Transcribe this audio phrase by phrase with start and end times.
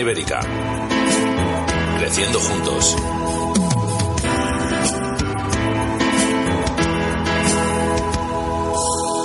[0.00, 0.40] Ibérica.
[1.98, 2.96] Creciendo juntos.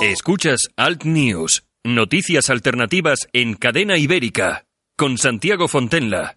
[0.01, 6.36] Escuchas Alt News, noticias alternativas en Cadena Ibérica, con Santiago Fontenla.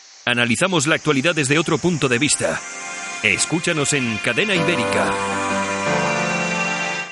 [0.25, 2.59] Analizamos la actualidad desde otro punto de vista.
[3.23, 5.11] Escúchanos en Cadena Ibérica.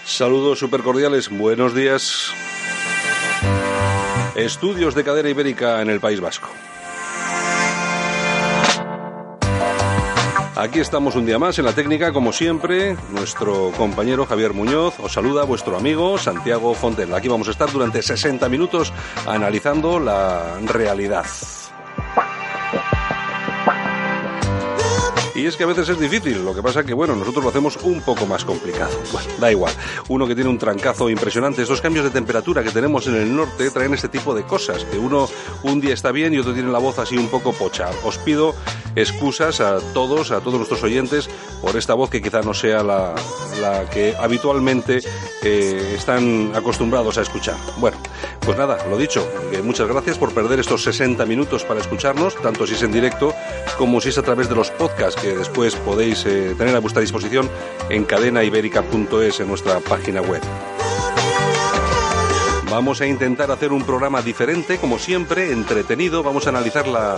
[0.06, 2.32] Saludos super cordiales, buenos días.
[4.36, 6.50] Estudios de Cadena Ibérica en el País Vasco.
[10.56, 12.96] Aquí estamos un día más en la técnica, como siempre.
[13.10, 17.14] Nuestro compañero Javier Muñoz os saluda, vuestro amigo Santiago Fontel.
[17.14, 18.94] Aquí vamos a estar durante 60 minutos
[19.26, 21.26] analizando la realidad.
[25.40, 27.78] Y es que a veces es difícil, lo que pasa que, bueno, nosotros lo hacemos
[27.84, 28.92] un poco más complicado.
[29.14, 29.74] Bueno, da igual.
[30.10, 33.72] Uno que tiene un trancazo impresionante, estos cambios de temperatura que tenemos en el norte
[33.72, 35.30] traen este tipo de cosas, que uno
[35.64, 37.90] un día está bien y otro tiene la voz así un poco pocha.
[38.04, 38.54] Os pido
[38.96, 41.30] excusas a todos, a todos nuestros oyentes,
[41.62, 43.16] por esta voz que quizá no sea la,
[43.92, 45.02] que habitualmente
[45.44, 47.58] eh, están acostumbrados a escuchar.
[47.78, 47.98] Bueno,
[48.46, 49.28] pues nada, lo dicho,
[49.64, 53.34] muchas gracias por perder estos 60 minutos para escucharnos, tanto si es en directo
[53.78, 57.02] como si es a través de los podcasts que después podéis eh, tener a vuestra
[57.02, 57.50] disposición
[57.90, 60.42] en cadenaibérica.es en nuestra página web.
[62.70, 66.22] Vamos a intentar hacer un programa diferente, como siempre, entretenido.
[66.22, 67.16] Vamos a analizar la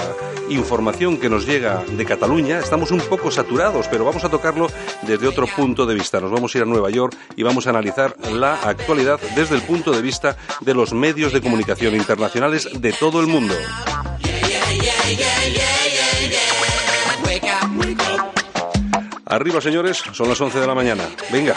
[0.50, 2.60] información que nos llega de Cataluña.
[2.60, 4.68] Estamos un poco saturados, pero vamos a tocarlo
[5.02, 6.22] desde otro punto de vista.
[6.22, 9.62] Nos vamos a ir a Nueva York y vamos a analizar la actualidad desde el
[9.62, 13.54] punto de vista de los medios de comunicación internacionales de todo el mundo.
[19.26, 21.04] Arriba, señores, son las 11 de la mañana.
[21.32, 21.56] Venga.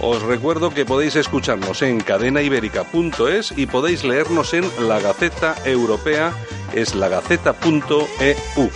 [0.00, 6.34] Os recuerdo que podéis escucharnos en cadenaibérica.es y podéis leernos en La Gaceta Europea,
[6.74, 8.70] es lagaceta.eu.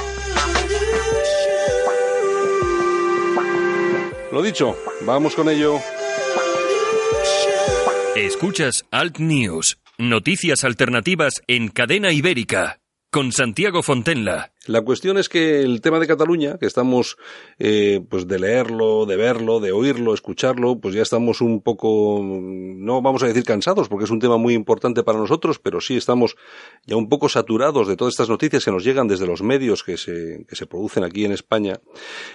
[4.33, 5.81] Lo dicho, vamos con ello.
[8.16, 14.53] Escuchas Alt News, noticias alternativas en Cadena Ibérica, con Santiago Fontenla.
[14.67, 17.17] La cuestión es que el tema de Cataluña, que estamos,
[17.59, 23.01] eh, pues de leerlo, de verlo, de oírlo, escucharlo, pues ya estamos un poco, no
[23.01, 26.37] vamos a decir cansados, porque es un tema muy importante para nosotros, pero sí estamos
[26.87, 29.97] ya un poco saturados de todas estas noticias que nos llegan desde los medios que
[29.97, 31.81] se, que se producen aquí en España.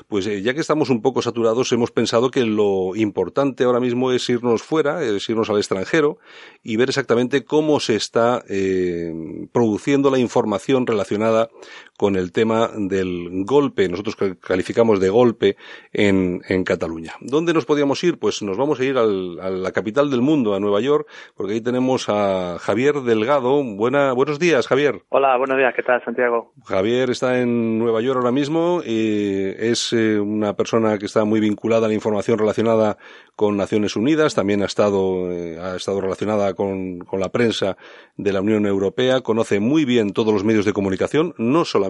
[0.08, 4.12] Pues eh, ya que estamos un poco saturados, hemos pensado que lo importante ahora mismo
[4.12, 6.18] es irnos fuera, es irnos al extranjero
[6.64, 9.14] y ver exactamente cómo se está eh,
[9.52, 11.50] produciendo la información relacionada
[11.98, 15.58] con el tema del golpe, nosotros calificamos de golpe
[15.92, 17.14] en, en Cataluña.
[17.22, 18.18] ¿Dónde nos podíamos ir?
[18.18, 21.54] Pues nos vamos a ir al, a la capital del mundo, a Nueva York, porque
[21.54, 23.64] ahí tenemos a Javier Delgado.
[23.64, 25.04] Buena, buenos días, Javier.
[25.09, 26.52] Hola, buenos días, ¿qué tal, Santiago?
[26.66, 31.40] Javier está en Nueva York ahora mismo y es eh, una persona que está muy
[31.40, 32.98] vinculada a la información relacionada
[33.36, 37.78] con Naciones Unidas, también ha estado, eh, ha estado relacionada con, con la prensa
[38.18, 41.82] de la Unión Europea, conoce muy bien todos los medios de comunicación, no solamente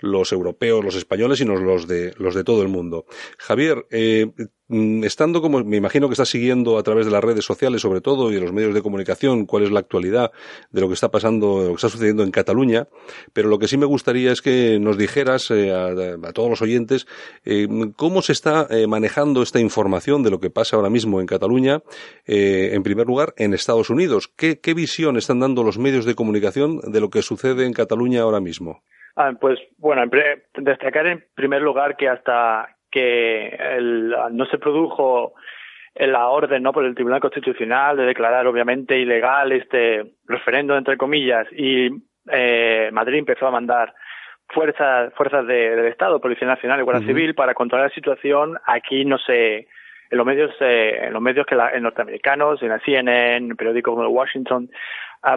[0.00, 3.06] los europeos, los españoles, sino los de, los de todo el mundo.
[3.38, 4.30] Javier, eh,
[4.68, 8.30] estando como me imagino que estás siguiendo a través de las redes sociales sobre todo
[8.30, 10.30] y de los medios de comunicación cuál es la actualidad
[10.70, 12.86] de lo que está pasando, de lo que está sucediendo en Cataluña,
[13.32, 16.60] pero lo que sí me gustaría es que nos dijeras eh, a, a, todos los
[16.60, 17.06] oyentes
[17.44, 17.66] eh,
[17.96, 21.80] cómo se está eh, manejando esta información de lo que pasa ahora mismo en Cataluña,
[22.26, 24.28] en primer lugar en Estados Unidos.
[24.28, 28.22] ¿Qué, ¿Qué visión están dando los medios de comunicación de lo que sucede en Cataluña
[28.22, 28.82] ahora mismo?
[29.16, 30.02] Ah, pues bueno,
[30.54, 33.56] destacar en primer lugar que hasta que
[34.32, 35.34] no se produjo
[35.94, 41.46] la orden no por el Tribunal Constitucional de declarar obviamente ilegal este referendo entre comillas
[41.52, 41.90] y
[42.30, 43.94] eh, Madrid empezó a mandar
[44.48, 48.58] fuerzas fuerzas del Estado, Policía Nacional y Guardia Civil para controlar la situación.
[48.64, 49.66] Aquí no sé
[50.10, 53.56] en los medios eh, en los medios que la, en norteamericanos, en la CNN, en
[53.56, 54.70] periódicos como el Washington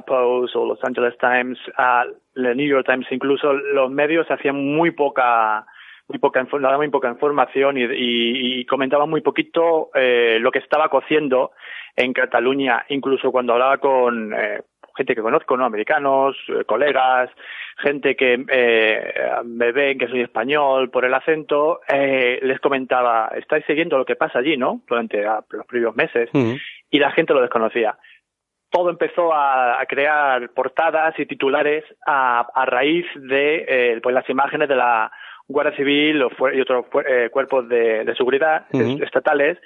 [0.06, 4.92] Post o Los Angeles Times, uh, el New York Times incluso, los medios hacían muy
[4.92, 5.65] poca
[6.11, 6.45] muy poca,
[6.77, 11.51] muy poca información y, y, comentaban muy poquito eh, lo que estaba cociendo
[11.95, 14.61] en Cataluña, incluso cuando hablaba con eh,
[14.95, 15.65] gente que conozco, ¿no?
[15.65, 17.29] Americanos, eh, colegas,
[17.77, 19.13] gente que eh,
[19.45, 24.15] me ven que soy español por el acento, eh, les comentaba, estáis siguiendo lo que
[24.15, 24.81] pasa allí, ¿no?
[24.87, 26.29] Durante ah, los primeros meses.
[26.89, 27.97] Y la gente lo desconocía
[28.71, 34.69] todo empezó a, crear portadas y titulares a, a raíz de eh, pues las imágenes
[34.69, 35.11] de la
[35.51, 39.57] Guardia Civil y otros eh, cuerpos de, de seguridad estatales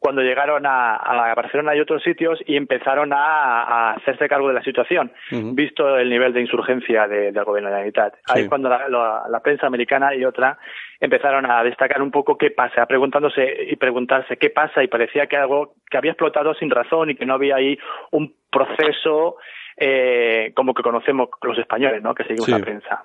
[0.00, 4.62] cuando llegaron a, a, Barcelona y otros sitios y empezaron a, hacerse cargo de la
[4.62, 5.12] situación,
[5.52, 8.14] visto el nivel de insurgencia del gobierno de la Unidad.
[8.26, 10.58] Ahí cuando la, prensa americana y otra
[11.00, 15.36] empezaron a destacar un poco qué pasa, preguntándose y preguntarse qué pasa y parecía que
[15.36, 17.78] algo que había explotado sin razón y que no había ahí
[18.10, 19.36] un proceso
[19.76, 22.14] eh, como que conocemos los españoles, ¿no?
[22.14, 23.02] Que seguimos la prensa.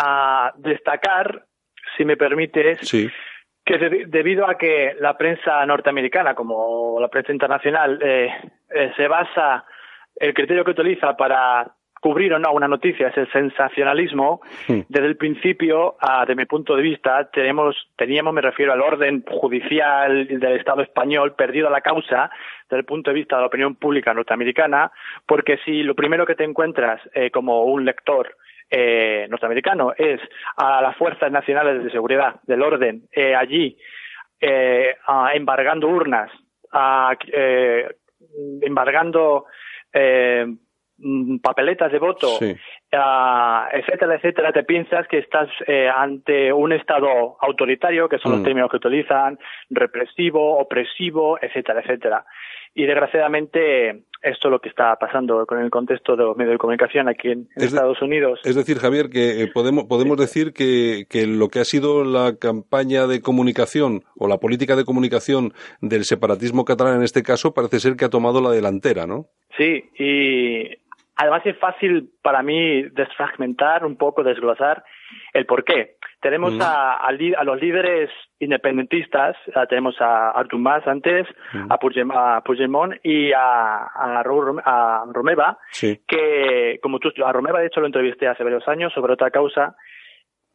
[0.00, 1.44] A destacar,
[1.96, 3.10] si me permites, sí.
[3.64, 8.32] que debido a que la prensa norteamericana, como la prensa internacional, eh,
[8.70, 9.64] eh, se basa,
[10.16, 15.16] el criterio que utiliza para cubrir o no una noticia es el sensacionalismo, desde el
[15.16, 20.52] principio, uh, de mi punto de vista, tenemos, teníamos, me refiero al orden judicial del
[20.56, 22.30] Estado español, perdido la causa
[22.68, 24.92] desde el punto de vista de la opinión pública norteamericana,
[25.26, 28.36] porque si lo primero que te encuentras eh, como un lector
[28.70, 30.20] eh, norteamericano es
[30.56, 33.76] a las fuerzas nacionales de seguridad del orden eh, allí
[34.40, 34.96] eh,
[35.34, 36.30] embargando urnas,
[37.32, 37.88] eh,
[38.62, 39.46] embargando
[39.92, 40.46] eh,
[41.42, 48.18] papeletas de voto, etcétera, etcétera, te piensas que estás eh, ante un Estado autoritario, que
[48.18, 48.44] son los mm.
[48.44, 49.38] términos que utilizan,
[49.70, 52.24] represivo, opresivo, etcétera, etcétera.
[52.74, 56.58] Y desgraciadamente esto es lo que está pasando con el contexto de los medios de
[56.58, 58.40] comunicación aquí en, Estados Unidos.
[58.44, 62.36] Es decir, Javier, que eh, podemos, podemos decir que, que lo que ha sido la
[62.36, 67.80] campaña de comunicación o la política de comunicación del separatismo catalán en este caso parece
[67.80, 69.26] ser que ha tomado la delantera, ¿no?
[69.56, 70.68] Sí, y
[71.16, 74.84] además es fácil para mí desfragmentar un poco, desglosar
[75.32, 75.96] el por qué.
[76.20, 78.10] Tenemos a, a, los líderes
[78.40, 79.36] independentistas,
[79.68, 81.26] tenemos a Artur Mas antes,
[81.68, 88.26] a, Puigdemont, y a, a, Romeva, que como tú, a Romeva de hecho lo entrevisté
[88.26, 89.76] hace varios años sobre otra causa,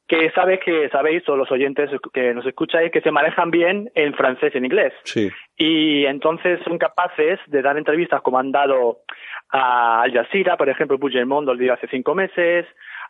[0.06, 4.14] que sabes que sabéis, o los oyentes que nos escucháis, que se manejan bien en
[4.14, 4.94] francés y en inglés.
[5.56, 9.00] Y entonces son capaces de dar entrevistas como han dado
[9.50, 12.66] a Al Jazeera, por ejemplo, Puigdemont lo dio hace cinco meses,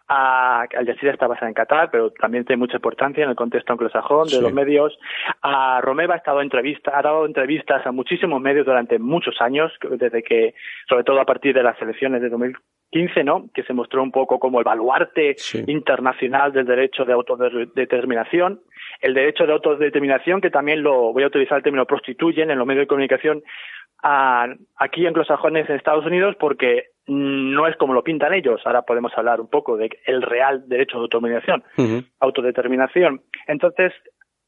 [0.07, 3.73] a, Al Jazeera está basada en Qatar, pero también tiene mucha importancia en el contexto
[3.73, 4.97] anglosajón de los medios.
[5.41, 10.23] A Romeva ha estado entrevista, ha dado entrevistas a muchísimos medios durante muchos años, desde
[10.23, 10.55] que,
[10.87, 13.49] sobre todo a partir de las elecciones de 2015, ¿no?
[13.53, 15.35] Que se mostró un poco como el baluarte
[15.67, 18.61] internacional del derecho de autodeterminación.
[19.01, 22.67] El derecho de autodeterminación, que también lo voy a utilizar el término prostituyen en los
[22.67, 23.43] medios de comunicación,
[24.03, 28.61] a, aquí anglosajones en Estados Unidos porque no es como lo pintan ellos.
[28.65, 31.63] Ahora podemos hablar un poco de el real derecho de autodeterminación.
[32.19, 33.21] autodeterminación.
[33.47, 33.93] Entonces,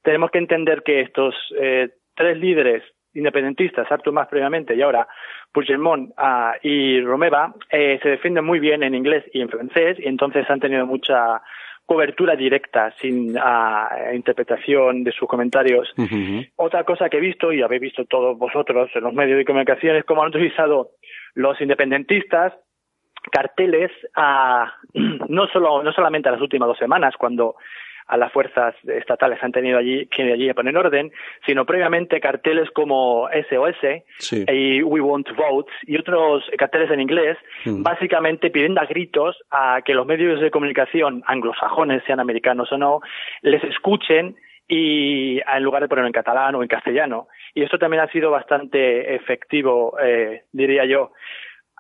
[0.04, 2.84] tenemos que entender que estos eh, tres líderes
[3.14, 5.08] independentistas, Artur más previamente y ahora
[5.52, 10.08] Puigdemont uh, y Romeva, eh, se defienden muy bien en inglés y en francés y
[10.08, 11.42] entonces han tenido mucha
[11.86, 15.94] cobertura directa, sin uh, interpretación de sus comentarios.
[16.56, 19.96] Otra cosa que he visto, y habéis visto todos vosotros en los medios de comunicación,
[19.96, 20.92] es cómo han utilizado
[21.36, 22.54] los independentistas
[23.32, 27.56] carteles a, no solo no solamente a las últimas dos semanas cuando
[28.08, 31.12] a las fuerzas estatales han tenido allí que allí poner orden,
[31.46, 37.84] sino previamente carteles como SOS y We Want Votes y otros carteles en inglés, mm.
[37.84, 43.02] básicamente pidiendo a gritos a que los medios de comunicación anglosajones, sean americanos o no,
[43.42, 44.36] les escuchen
[44.68, 47.28] y en lugar de ponerlo en catalán o en castellano.
[47.54, 51.12] Y esto también ha sido bastante efectivo, eh, diría yo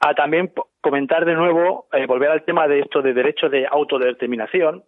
[0.02, 0.52] a también
[0.86, 4.84] comentar de nuevo, eh, volver al tema de esto de derecho de autodeterminación,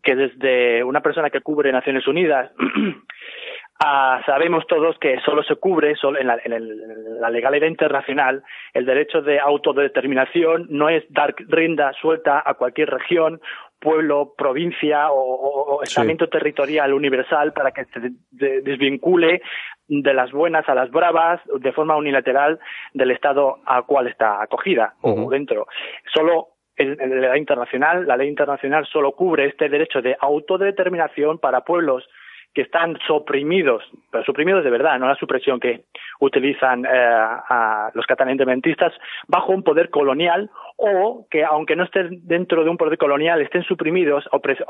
[0.00, 2.52] que desde una persona que cubre Naciones Unidas,
[4.26, 9.22] sabemos todos que solo se cubre solo en, la, en, la, legalidad internacional el derecho
[9.22, 13.40] de autodeterminación no es dar rienda suelta a cualquier región
[13.80, 19.42] pueblo, provincia o, estamiento territorial universal para que se desvincule
[19.88, 22.60] de las buenas a las bravas de forma unilateral
[22.92, 25.66] del Estado al cual está acogida o dentro.
[26.12, 32.08] Solo la ley internacional, la ley internacional solo cubre este derecho de autodeterminación para pueblos
[32.54, 35.84] que están suprimidos, pero suprimidos de verdad, no la supresión que
[36.18, 38.92] utilizan eh, a los catalanes independentistas,
[39.28, 43.62] bajo un poder colonial o que, aunque no estén dentro de un poder colonial, estén
[43.62, 44.28] suprimidos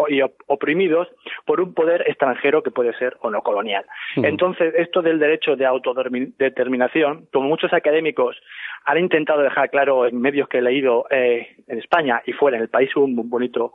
[0.08, 1.08] y oprimidos
[1.46, 3.84] por un poder extranjero que puede ser o no colonial.
[4.16, 8.36] Entonces, esto del derecho de autodeterminación, como muchos académicos
[8.84, 12.64] han intentado dejar claro en medios que he leído eh, en España y fuera, en
[12.64, 13.74] el país un bonito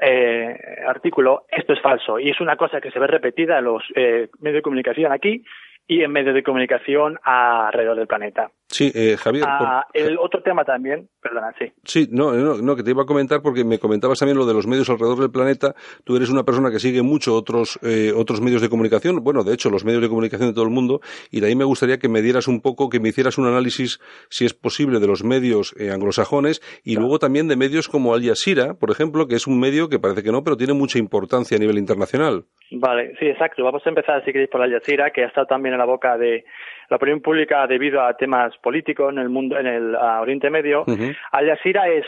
[0.00, 3.82] eh, artículo, esto es falso y es una cosa que se ve repetida en los
[3.94, 5.44] eh, medios de comunicación aquí
[5.90, 8.52] y en medios de comunicación alrededor del planeta.
[8.68, 9.44] Sí, eh, Javier.
[9.48, 11.72] Ah, el otro tema también, perdona, sí.
[11.82, 14.68] Sí, no, no, que te iba a comentar porque me comentabas también lo de los
[14.68, 15.74] medios alrededor del planeta.
[16.04, 19.52] Tú eres una persona que sigue mucho otros, eh, otros medios de comunicación, bueno, de
[19.52, 21.00] hecho, los medios de comunicación de todo el mundo,
[21.32, 23.98] y de ahí me gustaría que me dieras un poco, que me hicieras un análisis,
[24.28, 28.22] si es posible, de los medios eh, anglosajones y luego también de medios como Al
[28.22, 31.56] Jazeera, por ejemplo, que es un medio que parece que no, pero tiene mucha importancia
[31.56, 32.44] a nivel internacional.
[32.70, 33.64] Vale, sí, exacto.
[33.64, 36.16] Vamos a empezar, si queréis, por Al Jazeera, que ha estado también en la boca
[36.18, 36.44] de
[36.88, 40.84] la opinión pública debido a temas políticos en el mundo, en el Oriente Medio.
[41.32, 42.04] Al Jazeera es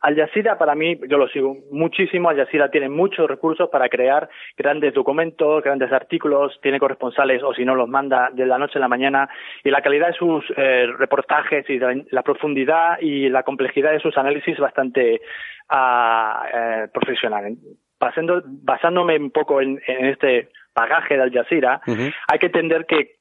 [0.00, 4.28] Al Jazeera para mí, yo lo sigo muchísimo, Al Jazeera tiene muchos recursos para crear
[4.56, 8.80] grandes documentos, grandes artículos, tiene corresponsales o si no los manda de la noche a
[8.80, 9.28] la mañana
[9.64, 11.78] y la calidad de sus eh, reportajes y
[12.10, 17.56] la, profundidad y la complejidad de sus análisis bastante eh, profesional
[17.98, 21.80] basándome un poco en, este bagaje de Al Jazeera,
[22.28, 23.16] hay que entender que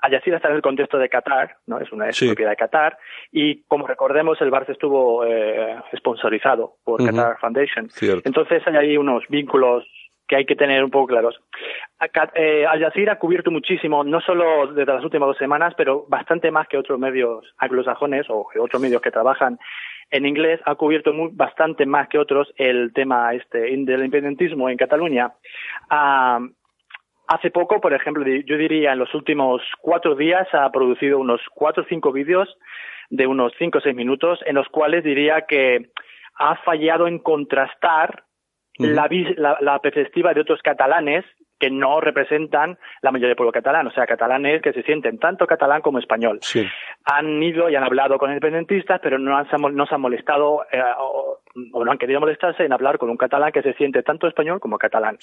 [0.00, 1.78] Al Jazeera está en el contexto de Qatar, ¿no?
[1.78, 2.98] Es una propiedad de Qatar,
[3.32, 7.88] y como recordemos, el Barça estuvo eh, sponsorizado por Qatar Foundation.
[8.24, 9.84] Entonces hay ahí unos vínculos
[10.28, 11.40] que hay que tener un poco claros.
[12.34, 16.50] Eh, Al Jazeera ha cubierto muchísimo, no solo desde las últimas dos semanas, pero bastante
[16.50, 19.58] más que otros medios anglosajones o otros medios que trabajan
[20.10, 24.76] en inglés ha cubierto muy, bastante más que otros el tema este del independentismo en
[24.76, 25.32] Cataluña.
[25.90, 26.40] Ah,
[27.28, 31.84] hace poco, por ejemplo, yo diría en los últimos cuatro días ha producido unos cuatro
[31.84, 32.48] o cinco vídeos
[33.10, 35.90] de unos cinco o seis minutos en los cuales diría que
[36.34, 38.24] ha fallado en contrastar
[38.78, 39.08] la,
[39.60, 41.24] la, perspectiva de otros catalanes
[41.58, 45.46] que no representan la mayoría del pueblo catalán, o sea, catalanes que se sienten tanto
[45.46, 46.38] catalán como español.
[47.04, 50.80] Han ido y han hablado con independentistas, pero no, han, no se han molestado eh,
[51.72, 54.60] o, no han querido molestarse en hablar con un catalán que se siente tanto español
[54.60, 55.18] como catalán.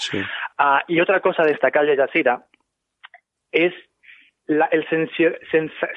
[0.58, 2.46] Ah, y otra cosa a destacar de Yasira
[3.52, 3.74] es
[4.48, 4.86] el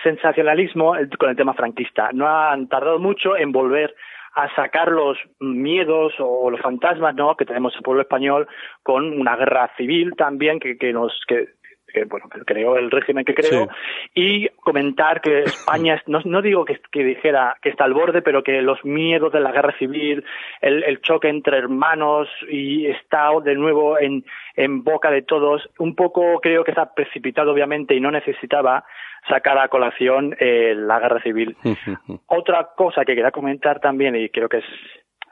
[0.02, 2.10] sensacionalismo con el tema franquista.
[2.12, 3.94] No han tardado mucho en volver
[4.34, 7.36] a sacar los miedos o los fantasmas ¿no?
[7.36, 8.46] que tenemos el pueblo español
[8.82, 11.57] con una guerra civil también que, que nos que,
[12.04, 13.68] bueno que creó el régimen que creó
[14.14, 18.42] y comentar que España no, no digo que, que, dijera que está al borde pero
[18.42, 20.24] que los miedos de la guerra civil
[20.60, 24.24] el, el choque entre hermanos y está de nuevo en,
[24.56, 28.84] en boca de todos un poco creo que está precipitado obviamente y no necesitaba
[29.28, 31.56] sacar a colación eh, la guerra civil.
[32.26, 34.64] Otra cosa que quería comentar también, y creo que es,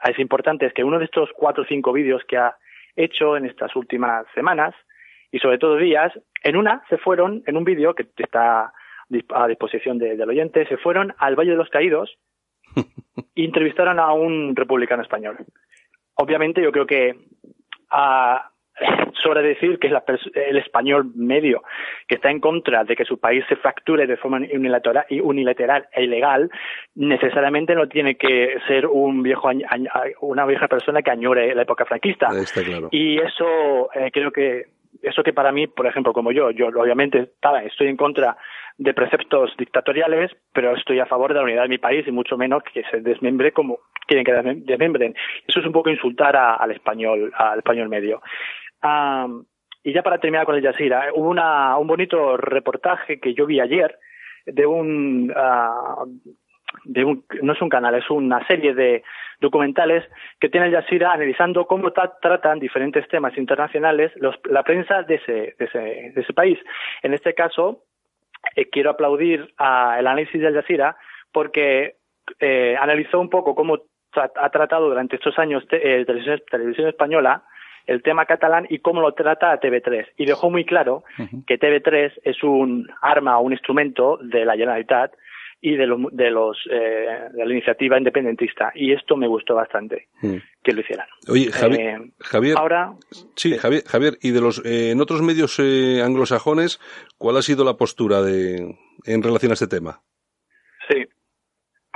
[0.03, 2.55] es importante, es que uno de estos cuatro o cinco vídeos que ha
[2.95, 4.73] hecho en estas últimas semanas,
[5.31, 8.73] y sobre todo días, en una se fueron, en un vídeo que está
[9.33, 12.17] a disposición del oyente, se fueron al Valle de los Caídos
[13.35, 15.37] e entrevistaron a un republicano español.
[16.15, 17.15] Obviamente yo creo que
[17.91, 18.51] a,
[19.23, 19.93] sobre decir que es
[20.35, 21.63] el español medio
[22.07, 26.03] que está en contra de que su país se fracture de forma unilateral, unilateral e
[26.03, 26.49] ilegal,
[26.95, 29.49] necesariamente no tiene que ser un viejo
[30.21, 32.29] una vieja persona que añore la época franquista.
[32.91, 37.19] Y eso eh, creo que eso que para mí, por ejemplo, como yo, yo obviamente
[37.19, 38.37] estaba, estoy en contra
[38.77, 42.37] de preceptos dictatoriales, pero estoy a favor de la unidad de mi país y mucho
[42.37, 44.33] menos que se desmembre como quieren que
[44.65, 45.15] desmembren.
[45.47, 48.21] Eso es un poco insultar al español, al español medio
[49.83, 53.59] y ya para terminar con el Jazeera, hubo una, un bonito reportaje que yo vi
[53.59, 53.97] ayer
[54.45, 56.05] de un, uh,
[56.85, 59.03] de un, no es un canal, es una serie de
[59.39, 60.03] documentales
[60.39, 65.55] que tiene el Jazeera analizando cómo tratan diferentes temas internacionales los, la prensa de ese,
[65.57, 66.57] de ese, de ese país.
[67.03, 67.83] En este caso,
[68.55, 70.97] eh, quiero aplaudir a el análisis del Jazeera
[71.31, 71.95] porque
[72.39, 73.79] eh, analizó un poco cómo
[74.15, 77.43] ha tratado durante estos años eh, televisión, televisión española
[77.85, 80.07] el tema catalán y cómo lo trata TV3.
[80.17, 81.03] Y dejó muy claro
[81.45, 85.13] que TV3 es un arma o un instrumento de la Generalitat
[85.61, 88.71] y de, los, de, los, eh, de la iniciativa independentista.
[88.75, 90.35] Y esto me gustó bastante mm.
[90.63, 91.07] que lo hicieran.
[91.27, 92.93] Oye, Javier, eh, Javier ahora,
[93.35, 96.79] sí, Javier, Javier, y de los eh, en otros medios anglosajones,
[97.17, 100.01] ¿cuál ha sido la postura de en relación a este tema?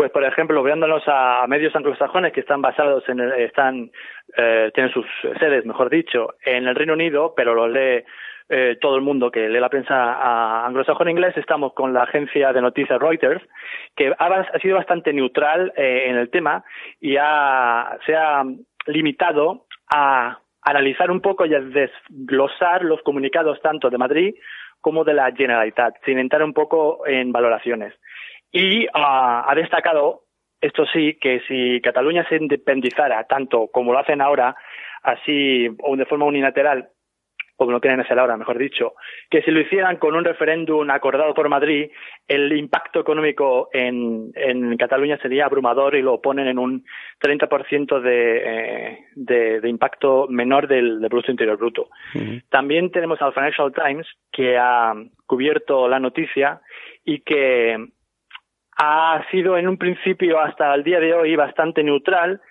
[0.02, 3.92] Pues por ejemplo, viéndonos a medios anglosajones que están basados en están
[4.36, 5.06] eh, tienen sus
[5.40, 8.04] sedes, mejor dicho, en el Reino Unido, pero lo lee
[8.50, 12.64] eh, todo el mundo que lee la prensa anglosajona inglés, estamos con la agencia de
[12.64, 13.44] noticias Reuters,
[13.96, 16.64] que ha, sido bastante neutral eh, en el tema
[17.00, 18.44] y ha, se ha
[18.88, 24.34] limitado a analizar un poco y a desglosar los comunicados tanto de Madrid
[24.80, 27.94] como de la Generalitat, sin entrar un poco en valoraciones.
[28.52, 30.24] Y ah, ha destacado
[30.62, 34.56] esto sí, que si Cataluña se independizara tanto como lo hacen ahora,
[35.02, 36.90] así o de forma unilateral,
[37.56, 38.94] como lo quieren hacer ahora, mejor dicho,
[39.30, 41.92] que si lo hicieran con un referéndum acordado por Madrid,
[42.28, 46.84] el impacto económico en, en Cataluña sería abrumador y lo ponen en un
[47.20, 51.90] 30% de, eh, de, de, impacto menor del, Producto Interior Bruto.
[52.50, 54.94] También tenemos al Financial Times, que ha
[55.28, 56.62] cubierto la noticia
[57.06, 57.78] y que
[58.78, 62.42] ha sido en un principio hasta el día de hoy bastante neutral,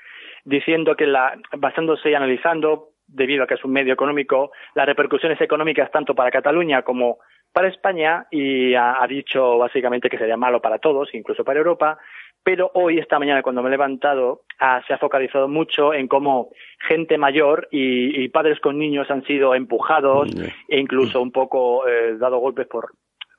[0.45, 5.41] diciendo que la, basándose y analizando, debido a que es un medio económico, las repercusiones
[5.41, 7.19] económicas tanto para Cataluña como
[7.53, 11.99] para España y ha, dicho básicamente que sería malo para todos, incluso para Europa,
[12.43, 14.43] pero hoy, esta mañana, cuando me he levantado,
[14.87, 16.51] se ha focalizado mucho en cómo
[16.89, 20.31] gente mayor y, padres con niños han sido empujados
[20.69, 22.93] e incluso un poco eh, dado golpes por,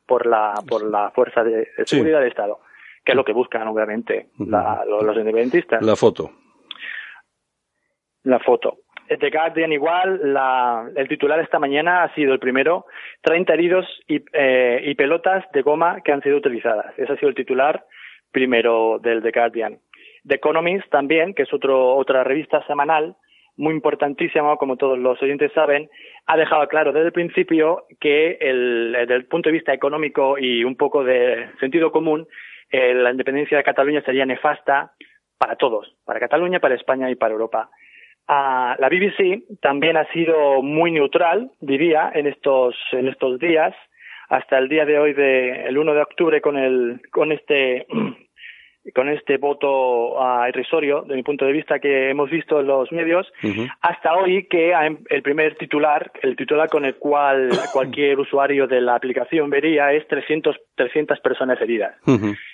[0.06, 2.60] por, la, por la fuerza de, seguridad del Estado
[3.03, 5.81] que es lo que buscan, obviamente, los, independentistas.
[5.84, 6.31] La foto.
[8.24, 8.77] La foto.
[9.08, 12.86] The Guardian igual, la, el titular esta mañana ha sido el primero,
[13.24, 16.98] 30 heridos y, eh, y pelotas de goma que han sido utilizadas.
[16.98, 17.86] Ese ha sido el titular
[18.31, 19.79] primero del The Guardian.
[20.25, 23.15] The Economist también, que es otro, otra revista semanal,
[23.58, 25.89] muy importantísima, como todos los oyentes saben,
[26.25, 30.63] ha dejado claro desde el principio que el, desde el punto de vista económico y
[30.63, 32.28] un poco de sentido común,
[32.71, 34.93] eh, la independencia de Cataluña sería nefasta
[35.38, 37.69] para todos, para Cataluña, para España y para Europa.
[38.27, 43.75] Ah, la BBC también ha sido muy neutral, diría, en estos, en estos días,
[44.29, 47.88] hasta el día de hoy, de, el 1 de octubre, con, el, con este
[48.96, 52.91] con este voto uh, irrisorio, de mi punto de vista, que hemos visto en los
[52.91, 53.32] medios,
[53.82, 54.74] hasta hoy que
[55.10, 60.08] el primer titular, el titular con el cual cualquier usuario de la aplicación vería es
[60.08, 61.96] 300, 300 personas heridas.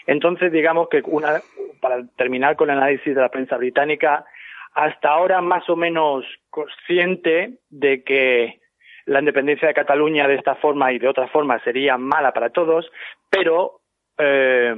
[0.05, 1.39] Entonces, digamos que una,
[1.79, 4.25] para terminar con el análisis de la prensa británica,
[4.73, 8.59] hasta ahora más o menos consciente de que
[9.05, 12.91] la independencia de Cataluña de esta forma y de otra forma sería mala para todos,
[13.29, 13.79] pero
[14.17, 14.75] eh,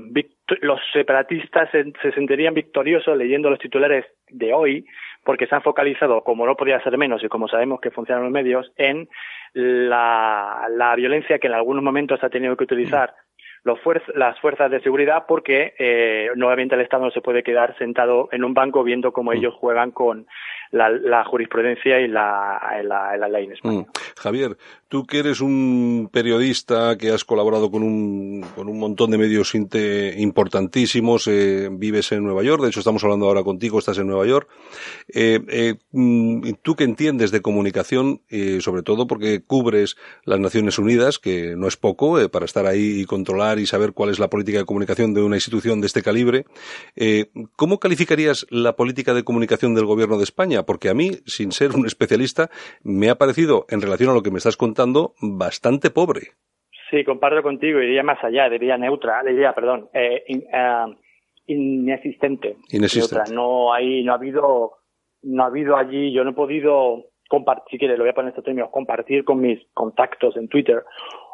[0.61, 4.85] los separatistas se, sentirían victoriosos leyendo los titulares de hoy,
[5.23, 8.31] porque se han focalizado, como no podía ser menos y como sabemos que funcionan los
[8.31, 9.07] medios, en
[9.53, 13.13] la, la violencia que en algunos momentos ha tenido que utilizar
[13.63, 13.79] los
[14.15, 18.43] las fuerzas de seguridad porque eh, nuevamente el Estado no se puede quedar sentado en
[18.43, 20.27] un banco viendo cómo ellos juegan con
[20.71, 23.79] la, jurisprudencia y la, la, ley en España.
[23.81, 23.85] Mm.
[24.17, 29.17] Javier, tú que eres un periodista que has colaborado con un, con un montón de
[29.17, 34.07] medios importantísimos, eh, vives en Nueva York, de hecho estamos hablando ahora contigo, estás en
[34.07, 34.49] Nueva York.
[35.13, 38.21] Eh, eh, mm, tú que entiendes de comunicación,
[38.59, 43.05] sobre todo porque cubres las Naciones Unidas, que no es poco para estar ahí y
[43.05, 46.45] controlar y saber cuál es la política de comunicación de una institución de este calibre,
[47.55, 50.58] ¿cómo calificarías la política de comunicación del Gobierno de España?
[50.65, 52.49] Porque a mí, sin ser un especialista,
[52.83, 56.31] me ha parecido, en relación a lo que me estás contando, bastante pobre.
[56.89, 60.85] Sí, comparto contigo, iría más allá, diría neutra, diría, perdón, eh, eh,
[61.47, 62.57] inexistente.
[62.71, 63.33] Inexistente.
[63.33, 64.71] No hay, no ha habido,
[65.23, 68.27] no ha habido allí, yo no he podido compartir, si quieres, lo voy a poner
[68.27, 70.83] en estos términos, compartir con mis contactos en Twitter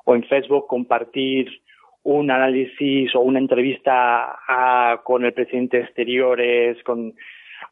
[0.03, 1.47] o en Facebook, compartir
[2.03, 4.37] un análisis o una entrevista
[5.03, 7.13] con el presidente de Exteriores, con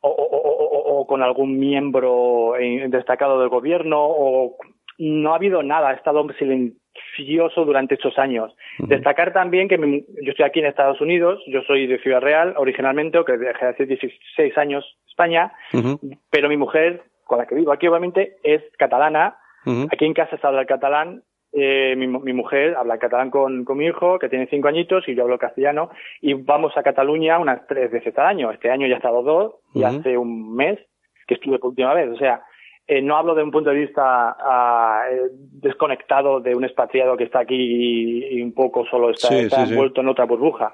[0.02, 2.54] o, con algún miembro
[2.88, 4.58] destacado del gobierno o
[4.98, 8.56] no ha habido nada, ha estado silencioso durante estos años.
[8.80, 13.18] Destacar también que yo estoy aquí en Estados Unidos, yo soy de Ciudad Real originalmente,
[13.18, 15.54] o que dejé hace 16 años España,
[16.30, 19.38] pero mi mujer, con la que vivo aquí obviamente, es catalana.
[19.92, 23.78] Aquí en casa se habla el catalán eh, mi, mi, mujer habla catalán con, con,
[23.78, 27.68] mi hijo, que tiene cinco añitos, y yo hablo castellano, y vamos a Cataluña unas
[27.68, 28.52] tres veces al año.
[28.52, 30.80] Este año ya he estado dos, y hace un mes
[31.28, 32.10] que estuve por última vez.
[32.10, 32.42] O sea,
[32.88, 37.26] eh, no hablo de un punto de vista ah, eh, desconectado de un expatriado que
[37.26, 39.30] está aquí y, un poco solo está,
[39.64, 40.74] envuelto en otra burbuja.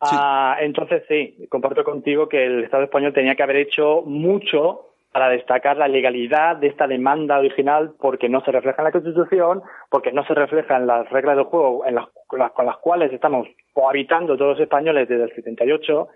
[0.00, 5.28] Ah, entonces sí, comparto contigo que el Estado español tenía que haber hecho mucho para
[5.28, 10.12] destacar la legalidad de esta demanda original porque no se refleja en la Constitución, porque
[10.12, 14.36] no se refleja en las reglas del juego en las, con las cuales estamos cohabitando
[14.36, 16.08] todos los españoles desde el 78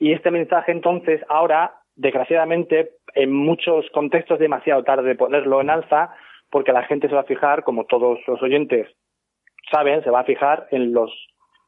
[0.00, 6.14] y este mensaje entonces ahora desgraciadamente, en muchos contextos demasiado tarde ponerlo en alza
[6.50, 8.88] porque la gente se va a fijar, como todos los oyentes
[9.70, 11.12] saben, se va a fijar en los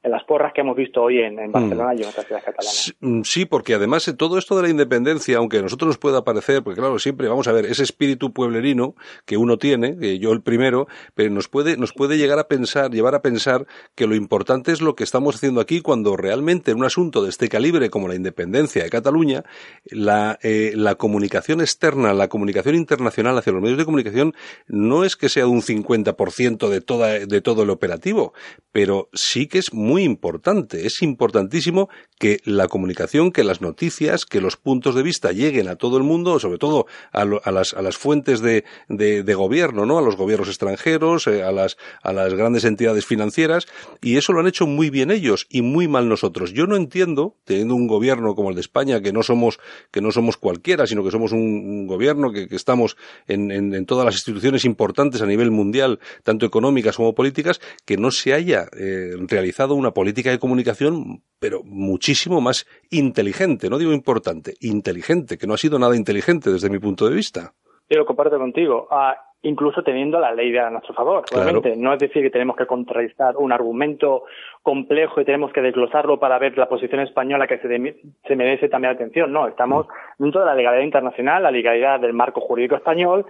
[0.02, 1.52] en las porras que hemos visto hoy en, mm.
[1.52, 2.94] Barcelona y en otras ciudades catalanas.
[3.00, 6.24] Mm, sí, porque además eh, todo esto de la independencia, aunque a nosotros nos pueda
[6.24, 10.32] parecer, porque claro, siempre vamos a ver, ese espíritu pueblerino que uno tiene, que yo
[10.32, 14.14] el primero, pero nos puede, nos puede llegar a pensar, llevar a pensar que lo
[14.14, 17.90] importante es lo que estamos haciendo aquí cuando realmente en un asunto de este calibre
[17.90, 19.44] como la independencia de Cataluña,
[19.84, 24.34] la, eh, la comunicación externa, la comunicación internacional hacia los medios de comunicación
[24.66, 28.32] no es que sea de un 50% de, toda, de todo el operativo,
[28.72, 30.86] pero sí que es muy muy importante.
[30.86, 31.90] Es importantísimo
[32.22, 36.04] que la comunicación, que las noticias, que los puntos de vista lleguen a todo el
[36.04, 39.98] mundo, sobre todo a, las, a las, fuentes de, gobierno, ¿no?
[39.98, 43.66] A los gobiernos extranjeros, eh, a, las, a las grandes entidades financieras,
[44.00, 46.52] y eso lo han hecho muy bien ellos y muy mal nosotros.
[46.52, 49.58] Yo no entiendo, teniendo un gobierno como el de España, que no somos,
[49.90, 54.04] que no somos cualquiera, sino que somos un, gobierno que, estamos en, en, en, todas
[54.04, 59.16] las instituciones importantes a nivel mundial, tanto económicas como políticas, que no se haya eh,
[59.26, 65.54] realizado una política de comunicación, pero muchísimo más inteligente, no digo importante, inteligente, que no
[65.54, 67.52] ha sido nada inteligente desde mi punto de vista.
[67.88, 68.88] Yo lo comparto contigo.
[68.90, 71.24] Ah, incluso teniendo la ley a nuestro favor.
[71.34, 74.24] Obviamente, no es decir que tenemos que contrarrestar un argumento
[74.62, 77.96] complejo y tenemos que desglosarlo para ver la posición española que se,
[78.26, 79.32] se merece también atención.
[79.32, 80.22] No, estamos mm.
[80.22, 83.26] dentro de la legalidad internacional, la legalidad del marco jurídico español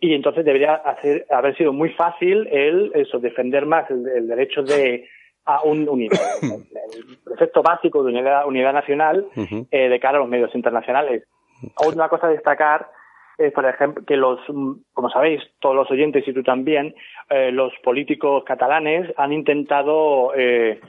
[0.00, 5.06] y entonces debería hacer, haber sido muy fácil el eso defender más el derecho de
[5.56, 9.26] a un unidad, el precepto básico de unidad, unidad nacional
[9.70, 11.24] eh, de cara a los medios internacionales.
[11.76, 12.88] Otra cosa a destacar
[13.38, 14.38] es, por ejemplo, que los,
[14.92, 16.94] como sabéis, todos los oyentes y tú también,
[17.30, 20.80] eh, los políticos catalanes han intentado eh,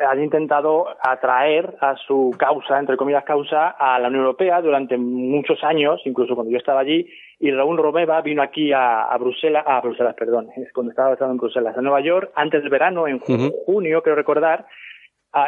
[0.00, 5.62] han intentado atraer a su causa, entre comillas causa, a la Unión Europea durante muchos
[5.62, 7.06] años, incluso cuando yo estaba allí,
[7.38, 11.76] y Raúl Romeva vino aquí a, Bruselas, a Bruselas, perdón, cuando estaba estando en Bruselas,
[11.76, 14.66] a Nueva York, antes del verano, en junio, creo recordar,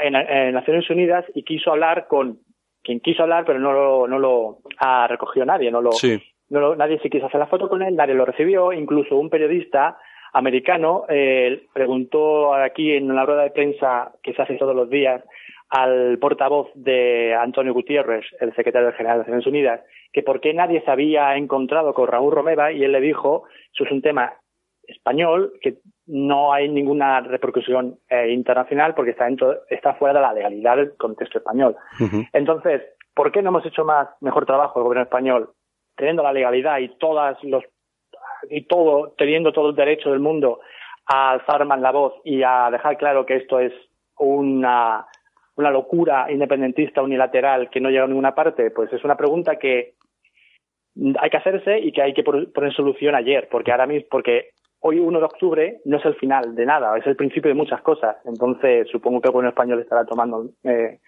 [0.03, 2.39] en, Naciones Unidas, y quiso hablar con
[2.83, 5.91] quien quiso hablar, pero no lo, no lo ha recogido nadie, no lo,
[6.51, 9.97] no nadie se quiso hacer la foto con él, nadie lo recibió, incluso un periodista
[10.33, 15.23] americano eh, preguntó aquí en la rueda de prensa que se hace todos los días
[15.69, 19.81] al portavoz de Antonio Gutiérrez, el secretario general de Naciones Unidas,
[20.13, 23.85] que por qué nadie se había encontrado con Raúl Romeva y él le dijo, eso
[23.85, 24.35] es un tema
[24.87, 30.35] español, que no hay ninguna repercusión eh, internacional porque está, dentro, está fuera de la
[30.35, 31.77] legalidad del contexto español.
[32.35, 32.83] Entonces,
[33.15, 35.51] ¿por qué no hemos hecho más mejor trabajo el gobierno español
[35.97, 37.65] teniendo la legalidad y todas los
[38.51, 40.61] y todo, teniendo todo el derecho del mundo
[41.07, 43.73] a alzar más la voz y a dejar claro que esto es
[44.19, 45.07] una,
[45.57, 49.95] una locura independentista unilateral que no llega a ninguna parte, pues es una pregunta que
[51.19, 54.99] hay que hacerse y que hay que poner solución ayer, porque ahora mismo, porque hoy
[54.99, 58.17] 1 de octubre no es el final de nada, es el principio de muchas cosas.
[58.25, 60.99] Entonces, supongo que el gobierno español estará tomando eh,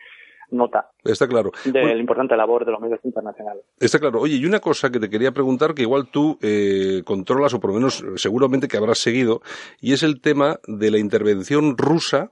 [0.50, 0.90] nota.
[1.02, 1.52] Está claro.
[1.64, 3.64] De la importante labor de los medios internacionales.
[3.78, 4.20] Está claro.
[4.20, 7.70] Oye, y una cosa que te quería preguntar, que igual tú eh, controlas, o por
[7.70, 9.40] lo menos seguramente que habrás seguido,
[9.80, 12.30] y es el tema de la intervención rusa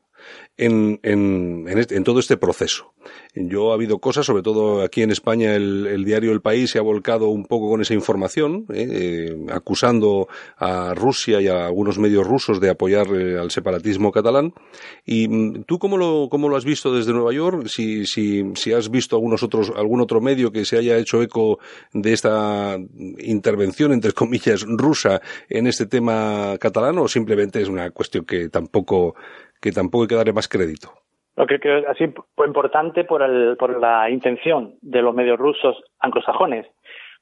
[0.56, 2.92] en, en, en, todo este proceso.
[3.35, 6.82] Yo ha habido cosas, sobre todo aquí en España, el, diario El País se ha
[6.82, 12.26] volcado un poco con esa información, eh, eh, acusando a Rusia y a algunos medios
[12.26, 14.52] rusos de apoyar eh, al separatismo catalán.
[15.06, 17.66] ¿Y mm, tú cómo lo, cómo lo has visto desde Nueva York?
[17.68, 21.58] Si, si, si has visto algunos otros, algún otro medio que se haya hecho eco
[21.94, 22.76] de esta
[23.18, 29.14] intervención, entre comillas, rusa en este tema catalán o simplemente es una cuestión que tampoco
[29.62, 30.92] que tampoco hay que darle más crédito.
[31.37, 35.83] Lo que creo así fue importante por, el, por la intención de los medios rusos
[36.01, 36.66] anglosajones,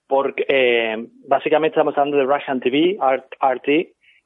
[0.09, 0.97] porque eh,
[1.29, 3.67] básicamente estamos hablando de Russian TV, RT,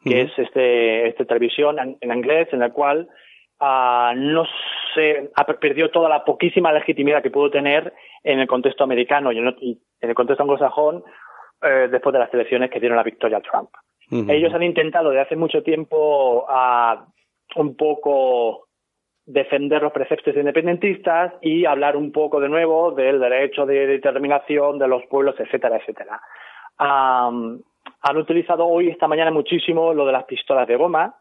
[0.05, 3.09] que es este, esta televisión en, inglés en la cual
[3.61, 4.45] uh, no
[4.95, 9.39] se ha perdido toda la poquísima legitimidad que pudo tener en el contexto americano y
[9.39, 9.55] en,
[10.01, 11.03] el contexto anglosajón
[11.63, 13.71] eh, después de las elecciones que dieron la victoria a Trump.
[14.11, 17.15] Ellos han intentado de hace mucho tiempo uh,
[17.57, 18.69] un poco
[19.27, 24.89] defender los preceptos independentistas y hablar un poco de nuevo del derecho de determinación de
[24.89, 26.21] los pueblos, etcétera, etcétera.
[26.79, 31.17] han utilizado hoy, esta mañana, muchísimo lo de las pistolas de goma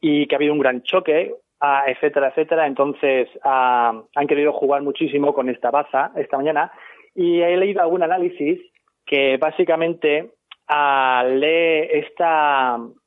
[0.00, 2.66] y que ha habido un gran choque, ah, etcétera, etcétera.
[2.66, 6.72] Entonces, ah, han querido jugar muchísimo con esta baza esta mañana
[7.14, 8.60] y he leído algún análisis
[9.04, 10.30] que básicamente
[10.70, 12.24] uh, lee este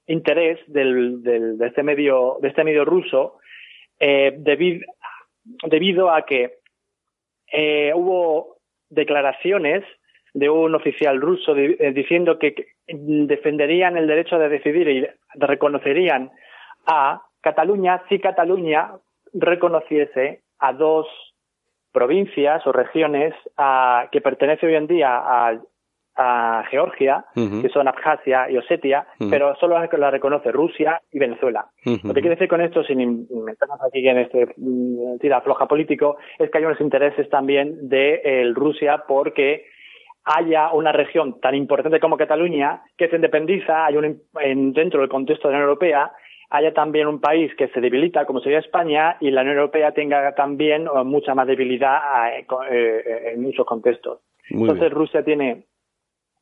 [0.08, 3.40] interés del, del, de este medio de este medio ruso
[4.00, 4.86] eh, debido,
[5.68, 6.60] debido a que
[7.52, 8.58] eh, hubo
[8.90, 9.84] declaraciones
[10.34, 12.56] de un oficial ruso eh, diciendo que
[12.88, 16.32] defenderían el derecho de decidir y reconocerían
[16.86, 18.92] a Cataluña si Cataluña
[19.34, 21.08] reconociese a dos
[21.92, 23.34] provincias o regiones
[24.12, 25.58] que pertenecen hoy en día a,
[26.70, 31.68] Georgia, que son Abjasia y Osetia, pero solo la reconoce Rusia y Venezuela.
[31.86, 36.18] Lo que quiere decir con esto, sin meternos aquí en este mm, tira floja político,
[36.40, 39.66] es que hay unos intereses también de Rusia porque
[40.26, 45.10] haya una región tan importante como Cataluña que se independiza, hay un, en, dentro del
[45.10, 46.12] contexto de la Unión Europea,
[46.50, 50.34] haya también un país que se debilita, como sería España, y la Unión Europea tenga
[50.34, 52.00] también eh, mucha más debilidad
[52.38, 54.20] eh, eh, en muchos contextos.
[54.50, 55.66] Entonces Rusia tiene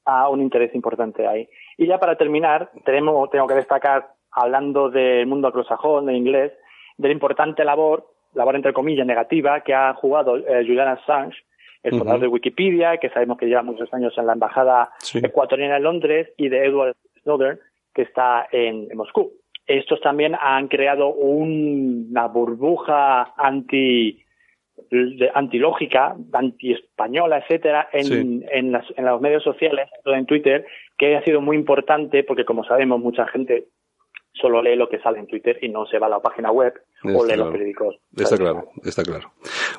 [0.05, 1.47] ah, un interés importante ahí.
[1.77, 6.51] Y ya para terminar, tenemos, tengo que destacar, hablando del mundo anglosajón, de inglés,
[6.97, 11.37] de la importante labor, labor entre comillas negativa, que ha jugado Julian Assange,
[11.83, 15.83] el fundador de Wikipedia, que sabemos que lleva muchos años en la embajada ecuatoriana en
[15.83, 17.59] Londres, y de Edward Snowden,
[17.93, 19.31] que está en, Moscú.
[19.67, 24.23] Estos también han creado una burbuja anti
[25.33, 30.65] antilógica, anti-española, etcétera, en, en, los medios sociales, en Twitter,
[30.97, 33.67] que ha sido muy importante porque, como sabemos, mucha gente
[34.33, 36.73] solo lee lo que sale en Twitter y no se va a la página web
[37.03, 37.95] o lee los periódicos.
[38.15, 39.33] Está claro, está claro.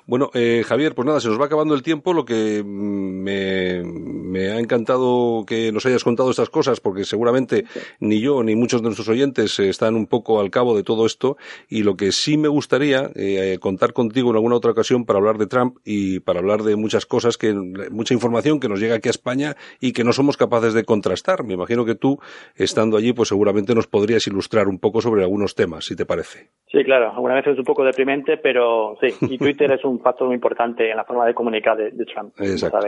[0.07, 2.13] Bueno, eh, Javier, pues nada, se nos va acabando el tiempo.
[2.13, 7.65] Lo que me, me, ha encantado que nos hayas contado estas cosas, porque seguramente
[8.01, 11.37] ni yo ni muchos de nuestros oyentes están un poco al cabo de todo esto.
[11.69, 15.39] Y lo que sí me gustaría eh, contar contigo en alguna otra ocasión para hablar
[15.39, 19.09] de Trump y para hablar de muchas cosas, que mucha información que nos llega aquí
[19.09, 21.45] a España y que no somos capaces de contrastar.
[21.45, 22.19] Me imagino que tú,
[22.55, 26.51] estando allí, pues seguramente nos podrías ilustrar un poco sobre algunos temas, si te parece.
[26.71, 27.13] Sí, claro.
[27.13, 29.09] Alguna vez es un poco deprimente, pero sí.
[29.21, 32.35] Y Twitter es un factor muy importante en la forma de comunicar de, Trump.
[32.41, 32.79] Exacto.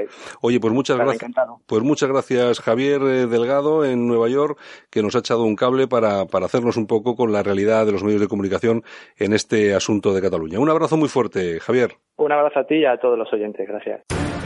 [0.43, 1.31] Oye, pues muchas gracias.
[1.67, 4.59] Pues muchas gracias, Javier eh, Delgado, en Nueva York,
[4.91, 7.93] que nos ha echado un cable para, para hacernos un poco con la realidad de
[7.93, 8.83] los medios de comunicación
[9.19, 10.59] en este asunto de Cataluña.
[10.59, 11.93] Un abrazo muy fuerte, Javier.
[12.17, 13.69] Un abrazo a ti y a todos los oyentes.
[13.69, 14.46] Gracias.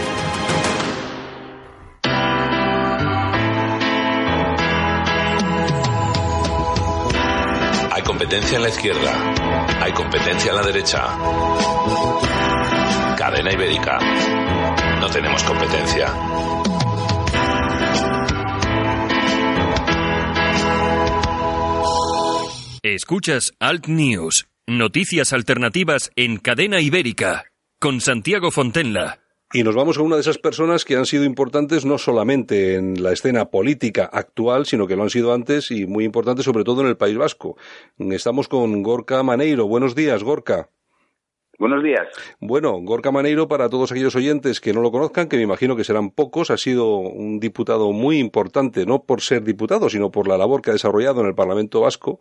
[8.31, 9.83] Competencia en la izquierda.
[9.83, 11.05] Hay competencia en la derecha.
[13.17, 13.99] Cadena ibérica.
[15.01, 16.07] No tenemos competencia.
[22.81, 29.20] Escuchas Alt News, noticias alternativas en cadena ibérica, con Santiago Fontenla.
[29.53, 33.03] Y nos vamos a una de esas personas que han sido importantes no solamente en
[33.03, 36.79] la escena política actual, sino que lo han sido antes y muy importantes sobre todo
[36.79, 37.57] en el País Vasco.
[37.99, 39.67] Estamos con Gorka Maneiro.
[39.67, 40.69] Buenos días, Gorka.
[41.59, 42.07] Buenos días.
[42.39, 45.83] Bueno, Gorka Maneiro, para todos aquellos oyentes que no lo conozcan, que me imagino que
[45.83, 50.37] serán pocos, ha sido un diputado muy importante, no por ser diputado, sino por la
[50.37, 52.19] labor que ha desarrollado en el Parlamento Vasco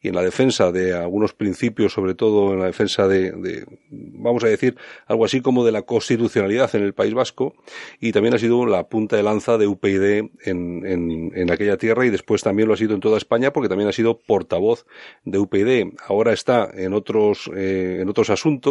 [0.00, 4.48] y en la defensa de algunos principios, sobre todo en la defensa de, vamos a
[4.48, 7.54] decir, algo así como de la constitucionalidad en el País Vasco,
[8.00, 12.10] y también ha sido la punta de lanza de UPyD en, en, aquella tierra y
[12.10, 14.86] después también lo ha sido en toda España porque también ha sido portavoz
[15.24, 15.94] de UPyD.
[16.06, 18.67] Ahora está en otros, eh, en otros asuntos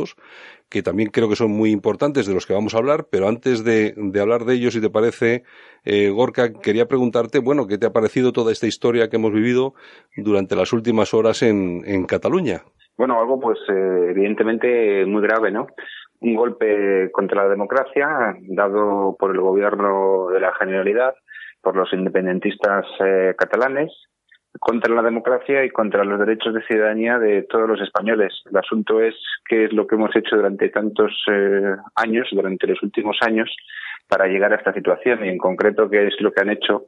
[0.70, 3.64] que también creo que son muy importantes, de los que vamos a hablar, pero antes
[3.64, 5.44] de, hablar de ellos, si te parece,
[5.86, 9.74] eh, Gorka, quería preguntarte, bueno, ¿qué te ha parecido toda esta historia que hemos vivido
[10.16, 12.64] durante las últimas horas en, en Cataluña?
[12.98, 15.68] Bueno, algo pues eh, evidentemente muy grave, ¿no?
[16.20, 21.14] Un golpe contra la democracia dado por el gobierno de la Generalidad,
[21.62, 23.92] por los independentistas eh, catalanes,
[24.60, 28.34] contra la democracia y contra los derechos de ciudadanía de todos los españoles.
[28.50, 29.15] El asunto es
[29.48, 33.50] qué es lo que hemos hecho durante tantos eh, años, durante los últimos años,
[34.08, 36.86] para llegar a esta situación y en concreto qué es lo que han hecho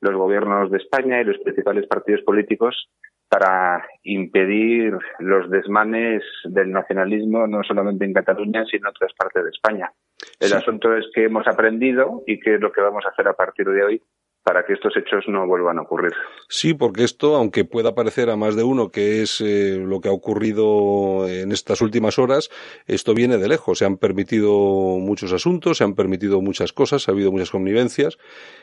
[0.00, 2.88] los gobiernos de España y los principales partidos políticos
[3.28, 9.50] para impedir los desmanes del nacionalismo no solamente en Cataluña, sino en otras partes de
[9.50, 9.90] España.
[10.38, 13.32] El asunto es que hemos aprendido y qué es lo que vamos a hacer a
[13.32, 14.02] partir de hoy
[14.44, 16.12] para que estos hechos no vuelvan a ocurrir.
[16.48, 20.08] Sí, porque esto, aunque pueda parecer a más de uno que es eh, lo que
[20.08, 22.50] ha ocurrido en estas últimas horas,
[22.86, 23.78] esto viene de lejos.
[23.78, 24.50] Se han permitido
[24.98, 28.18] muchos asuntos, se han permitido muchas cosas, ha habido muchas connivencias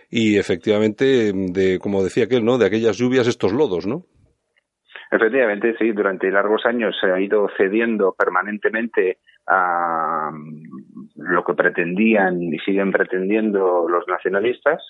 [0.10, 2.58] y efectivamente, de, como decía aquel, ¿no?
[2.58, 4.04] De aquellas lluvias, estos lodos, ¿no?
[5.12, 10.30] Efectivamente, sí, durante largos años se ha ido cediendo permanentemente a
[11.30, 14.84] lo que pretendían y siguen pretendiendo los nacionalistas,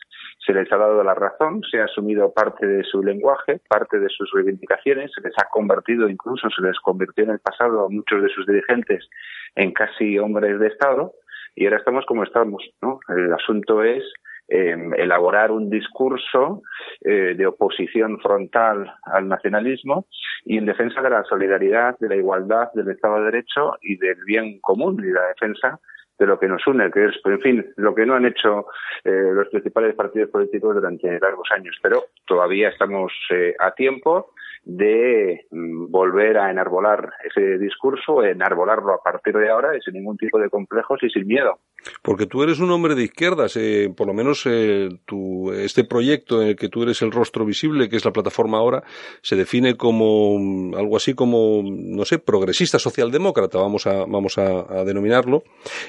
[0.45, 4.07] se les ha dado la razón, se ha asumido parte de su lenguaje, parte de
[4.09, 8.23] sus reivindicaciones, se les ha convertido, incluso se les convirtió en el pasado a muchos
[8.23, 9.09] de sus dirigentes
[9.55, 11.13] en casi hombres de Estado,
[11.55, 12.99] y ahora estamos como estamos, ¿no?
[13.09, 14.03] El asunto es
[14.47, 16.61] eh, elaborar un discurso
[17.01, 20.07] eh, de oposición frontal al nacionalismo
[20.45, 24.23] y en defensa de la solidaridad, de la igualdad, del Estado de Derecho y del
[24.25, 25.79] bien común y la defensa
[26.19, 28.67] de lo que nos une, que es, en fin, lo que no han hecho
[29.03, 31.77] eh, los principales partidos políticos durante largos años.
[31.81, 34.33] Pero todavía estamos eh, a tiempo
[34.69, 40.37] de mm, volver a enarbolar ese discurso, enarbolarlo a partir de ahora sin ningún tipo
[40.37, 41.59] de complejos y sin miedo.
[42.03, 46.41] Porque tú eres un hombre de izquierdas, eh, por lo menos eh, tu, este proyecto
[46.41, 48.83] en el que tú eres el rostro visible, que es la plataforma ahora,
[49.21, 54.83] se define como mm, algo así como, no sé, progresista socialdemócrata, vamos a, vamos a,
[54.83, 55.43] denominarlo.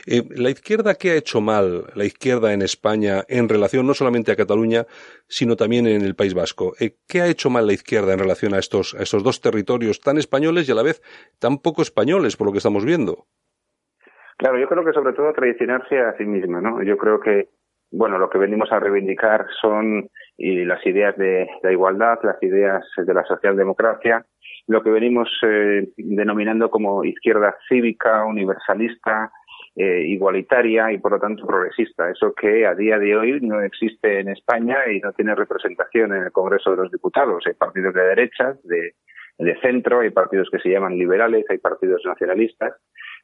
[0.06, 4.32] Eh, ¿La izquierda qué ha hecho mal, la izquierda en España, en relación no solamente
[4.32, 4.86] a Cataluña,
[5.26, 6.74] sino también en el País Vasco?
[6.80, 10.00] Eh, ¿Qué ha hecho mal la izquierda en relación a estos, a estos dos territorios
[10.00, 11.02] tan españoles y a la vez
[11.40, 13.26] tan poco españoles, por lo que estamos viendo?
[14.38, 16.82] Claro, yo creo que sobre todo traicionarse a sí misma, ¿no?
[16.82, 17.48] Yo creo que,
[17.90, 22.84] bueno, lo que venimos a reivindicar son y las ideas de la igualdad, las ideas
[22.96, 24.24] de la socialdemocracia,
[24.68, 29.32] lo que venimos eh, denominando como izquierda cívica, universalista,
[29.76, 32.10] eh, igualitaria y por lo tanto progresista.
[32.10, 36.24] Eso que a día de hoy no existe en España y no tiene representación en
[36.24, 37.44] el Congreso de los Diputados.
[37.46, 38.94] Hay partidos de derechas, de,
[39.38, 42.74] de centro, hay partidos que se llaman liberales, hay partidos nacionalistas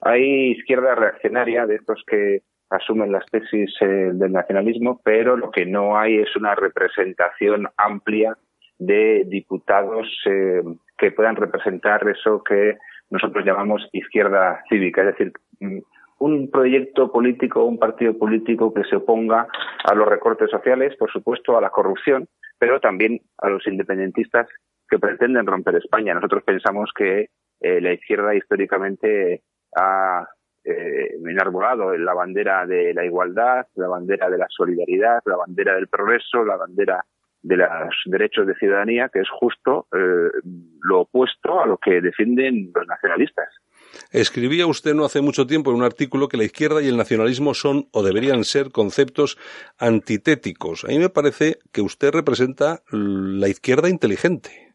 [0.01, 5.67] hay izquierda reaccionaria de estos que asumen las tesis eh, del nacionalismo, pero lo que
[5.67, 8.37] no hay es una representación amplia
[8.79, 10.63] de diputados eh,
[10.99, 12.77] que puedan representar eso que
[13.09, 15.79] nosotros llamamos izquierda cívica, es decir, mm,
[16.19, 19.47] un proyecto político, un partido político que se oponga
[19.85, 24.49] a los recortes sociales, por supuesto, a la corrupción, pero también a los independentistas
[24.89, 26.15] que pretenden romper España.
[26.15, 27.29] Nosotros pensamos que
[27.61, 29.43] eh, la izquierda históricamente
[29.77, 30.27] ha
[30.65, 35.89] eh, enarbolado la bandera de la igualdad, la bandera de la solidaridad, la bandera del
[35.89, 37.05] progreso, la bandera
[37.43, 37.69] de los
[38.07, 40.31] derechos de ciudadanía, que es justo eh,
[40.83, 43.49] lo opuesto a lo que defienden los nacionalistas.
[44.13, 47.55] Escribía usted no hace mucho tiempo en un artículo que la izquierda y el nacionalismo
[47.55, 49.39] son o deberían ser conceptos
[49.79, 50.85] antitéticos.
[50.85, 54.67] A mí me parece que usted representa la izquierda inteligente.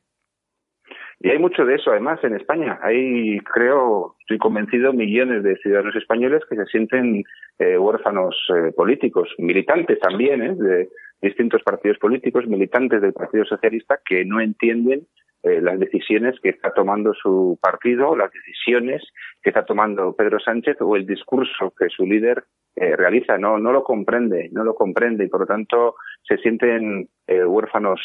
[1.23, 2.79] Y hay mucho de eso, además, en España.
[2.81, 7.23] Hay, creo, estoy convencido, millones de ciudadanos españoles que se sienten
[7.59, 10.55] eh, huérfanos eh, políticos, militantes también, ¿eh?
[10.55, 10.89] de
[11.21, 15.05] distintos partidos políticos, militantes del Partido Socialista, que no entienden
[15.43, 19.01] eh, las decisiones que está tomando su partido, las decisiones
[19.41, 22.43] que está tomando Pedro Sánchez o el discurso que su líder
[22.75, 23.39] eh, realiza.
[23.39, 27.99] No, no lo comprende, no lo comprende y por lo tanto se sienten eh, huérfanos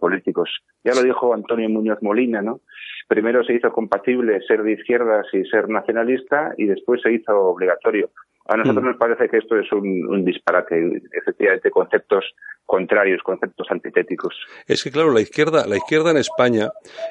[0.00, 0.50] políticos.
[0.82, 2.60] Ya lo dijo Antonio Muñoz Molina, ¿no?
[3.06, 8.10] Primero se hizo compatible ser de izquierdas y ser nacionalista y después se hizo obligatorio.
[8.48, 8.88] A nosotros mm.
[8.88, 12.24] nos parece que esto es un, un disparate, efectivamente, conceptos
[12.68, 14.34] contrarios, conceptos antitéticos.
[14.66, 16.68] Es que claro, la izquierda, la izquierda en España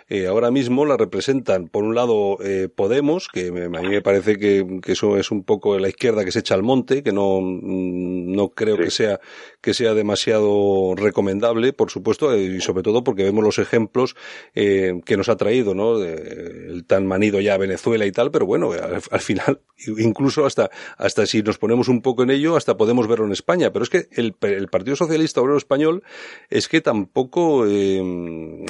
[0.07, 4.37] eh, ahora mismo la representan por un lado eh, Podemos, que a mí me parece
[4.37, 8.49] que, eso es un poco la izquierda que se echa al monte, que no, no
[8.49, 9.19] creo que sea
[9.59, 14.15] que sea demasiado recomendable, por supuesto, eh, y sobre todo porque vemos los ejemplos
[14.53, 16.03] que nos ha traído, ¿no?
[16.03, 19.61] el tan manido ya Venezuela y tal, pero bueno, al, final,
[19.97, 23.71] incluso hasta hasta si nos ponemos un poco en ello, hasta podemos verlo en España.
[23.71, 26.03] Pero es que el, Partido Socialista español
[26.49, 28.01] es que tampoco eh,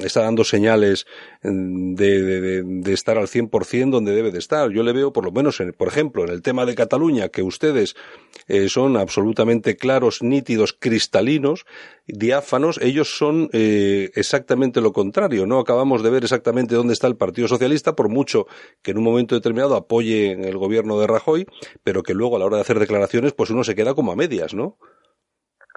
[0.03, 1.05] está dando señales
[1.41, 4.69] de, de, estar al 100% donde debe de estar.
[4.71, 7.43] Yo le veo, por lo menos, en, por ejemplo, en el tema de Cataluña, que
[7.43, 7.95] ustedes
[8.47, 11.65] eh, son absolutamente claros, nítidos, cristalinos,
[12.05, 15.45] diáfanos, ellos son eh, exactamente lo contrario.
[15.45, 18.47] No acabamos de ver exactamente dónde está el Partido Socialista, por mucho
[18.81, 21.45] que en un momento determinado apoye el gobierno de Rajoy,
[21.83, 24.15] pero que luego a la hora de hacer declaraciones, pues uno se queda como a
[24.15, 24.77] medias, ¿no?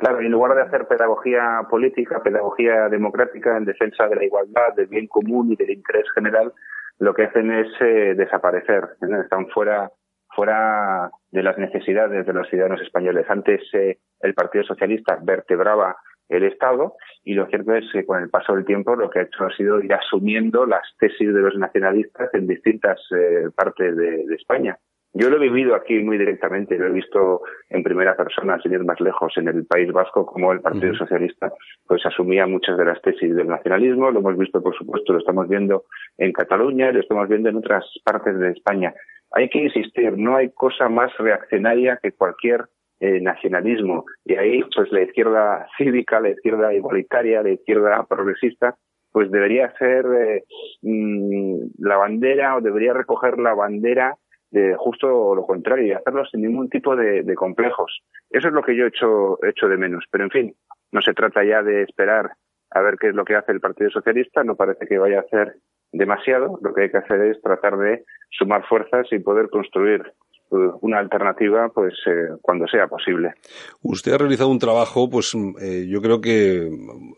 [0.01, 4.87] Claro, en lugar de hacer pedagogía política, pedagogía democrática en defensa de la igualdad, del
[4.87, 6.55] bien común y del interés general,
[6.99, 8.97] lo que hacen es eh, desaparecer.
[9.23, 9.91] Están fuera,
[10.35, 13.27] fuera de las necesidades de los ciudadanos españoles.
[13.29, 15.97] Antes eh, el Partido Socialista vertebraba
[16.31, 19.23] el Estado y lo cierto es que con el paso del tiempo lo que ha
[19.25, 24.35] hecho ha sido ir asumiendo las tesis de los nacionalistas en distintas eh, partes de
[24.35, 24.79] España.
[25.13, 28.85] Yo lo he vivido aquí muy directamente, lo he visto en primera persona, sin ir
[28.85, 31.53] más lejos, en el País Vasco, como el Partido Socialista
[31.87, 35.49] pues asumía muchas de las tesis del nacionalismo, lo hemos visto, por supuesto, lo estamos
[35.49, 35.85] viendo
[36.19, 38.95] en Cataluña lo estamos viendo en otras partes de España.
[39.33, 42.67] Hay que insistir, no hay cosa más reaccionaria que cualquier
[43.01, 44.05] eh, nacionalismo.
[44.25, 48.77] Y ahí, pues la izquierda cívica, la izquierda igualitaria, la izquierda progresista,
[49.13, 50.45] pues debería ser eh,
[50.83, 54.17] mm, la bandera o debería recoger la bandera
[54.51, 58.01] de justo lo contrario y hacerlo sin ningún tipo de, complejos.
[58.31, 60.05] Eso es lo que yo he hecho, hecho de menos.
[60.11, 60.55] Pero en fin,
[60.93, 62.33] no se trata ya de esperar
[62.71, 65.23] a ver qué es lo que hace el Partido Socialista, no parece que vaya a
[65.23, 65.57] hacer
[65.93, 66.59] demasiado.
[66.63, 70.13] Lo que hay que hacer es tratar de sumar fuerzas y poder construir
[70.51, 73.35] una alternativa pues eh, cuando sea posible.
[73.83, 76.69] Usted ha realizado un trabajo pues eh, yo creo que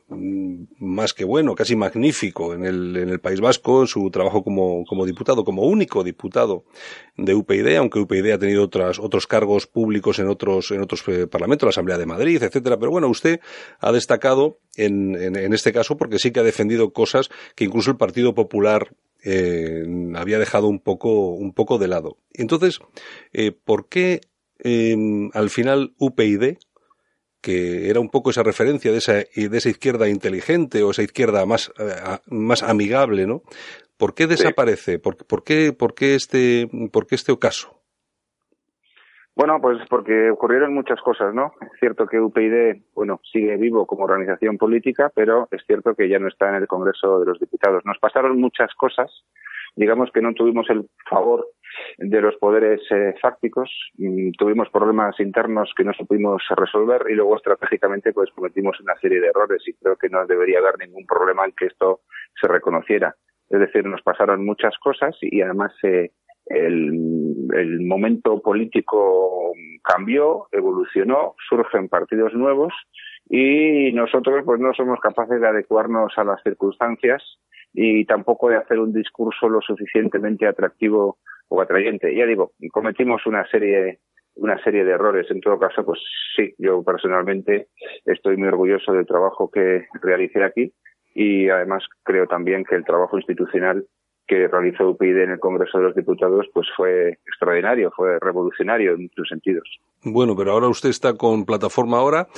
[0.09, 4.85] mm, más que bueno, casi magnífico en el, en el País Vasco, su trabajo como,
[4.85, 6.65] como diputado, como único diputado
[7.17, 11.27] de UPyD, aunque UPyD ha tenido otras, otros cargos públicos en otros, en otros eh,
[11.27, 13.41] parlamentos, la Asamblea de Madrid, etcétera, pero bueno, usted
[13.81, 17.91] ha destacado en, en, en este caso porque sí que ha defendido cosas que incluso
[17.91, 18.89] el Partido Popular
[19.25, 22.19] eh, había dejado un poco, un poco de lado.
[22.33, 22.81] Entonces,
[23.33, 24.21] eh, ¿por qué
[24.59, 24.97] eh,
[25.33, 26.57] al final UPyD,
[27.41, 31.45] que era un poco esa referencia de esa, de esa izquierda inteligente o esa izquierda
[31.45, 31.95] más, eh,
[32.27, 33.43] más amigable, ¿no?
[33.97, 34.99] ¿Por qué desaparece?
[34.99, 37.82] ¿Por, por, qué, por, qué este, ¿Por qué este ocaso?
[39.35, 41.55] Bueno, pues porque ocurrieron muchas cosas, ¿no?
[41.63, 46.19] Es cierto que UPyD, bueno, sigue vivo como organización política, pero es cierto que ya
[46.19, 47.83] no está en el Congreso de los Diputados.
[47.87, 49.11] Nos pasaron muchas cosas,
[49.75, 51.47] digamos que no tuvimos el favor
[51.97, 57.37] de los poderes eh, fácticos, mm, tuvimos problemas internos que no supimos resolver y luego
[57.37, 61.47] estratégicamente pues cometimos una serie de errores y creo que no debería haber ningún problema
[61.47, 62.01] en que esto
[62.39, 63.17] se reconociera.
[63.49, 66.13] Es decir, nos pasaron muchas cosas y además se
[66.47, 67.32] el,
[67.81, 72.73] momento político cambió, evolucionó, surgen partidos nuevos
[73.29, 77.23] y nosotros pues no somos capaces de adecuarnos a las circunstancias
[77.73, 82.15] y tampoco de hacer un discurso lo suficientemente atractivo o atrayente.
[82.15, 84.01] Ya digo, cometimos una serie
[84.37, 85.31] una serie de errores.
[85.31, 86.01] En todo caso, pues
[86.37, 87.69] sí, yo personalmente
[88.05, 90.73] estoy muy orgulloso del trabajo que realicé aquí
[91.15, 93.85] y además creo también que el trabajo institucional
[94.27, 99.03] que realizó UPyD en el Congreso de los Diputados pues fue extraordinario, fue revolucionario en
[99.03, 99.69] muchos sentidos.
[100.05, 102.29] Bueno, pero ahora usted está con plataforma ahora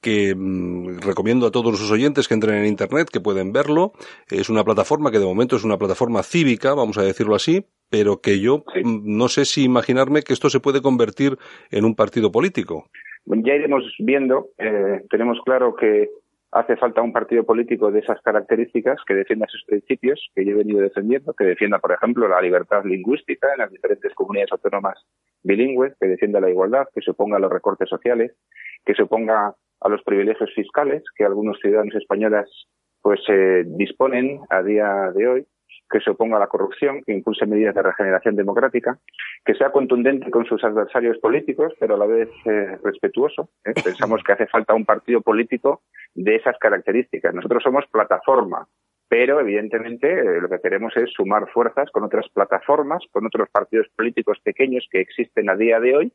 [0.00, 3.92] que mm, recomiendo a todos sus oyentes que entren en internet, que pueden verlo.
[4.28, 8.20] Es una plataforma que de momento es una plataforma cívica, vamos a decirlo así, pero
[8.20, 11.38] que yo mm, no sé si imaginarme que esto se puede convertir
[11.70, 12.86] en un partido político.
[13.24, 14.48] Ya iremos viendo.
[14.58, 16.08] Eh, tenemos claro que
[16.52, 20.56] hace falta un partido político de esas características que defienda esos principios que yo he
[20.56, 24.98] venido defendiendo, que defienda, por ejemplo, la libertad lingüística en las diferentes comunidades autónomas
[25.42, 28.32] bilingües, que defienda la igualdad, que se oponga a los recortes sociales,
[28.84, 32.48] que se oponga a los privilegios fiscales que algunos ciudadanos españoles
[33.00, 35.46] pues eh, disponen a día de hoy
[35.92, 38.98] que se oponga a la corrupción, que impulse medidas de regeneración democrática,
[39.44, 43.50] que sea contundente con sus adversarios políticos, pero a la vez eh, respetuoso.
[43.64, 43.74] ¿eh?
[43.84, 45.82] Pensamos que hace falta un partido político
[46.14, 47.34] de esas características.
[47.34, 48.66] Nosotros somos plataforma,
[49.08, 53.86] pero evidentemente eh, lo que queremos es sumar fuerzas con otras plataformas, con otros partidos
[53.94, 56.12] políticos pequeños que existen a día de hoy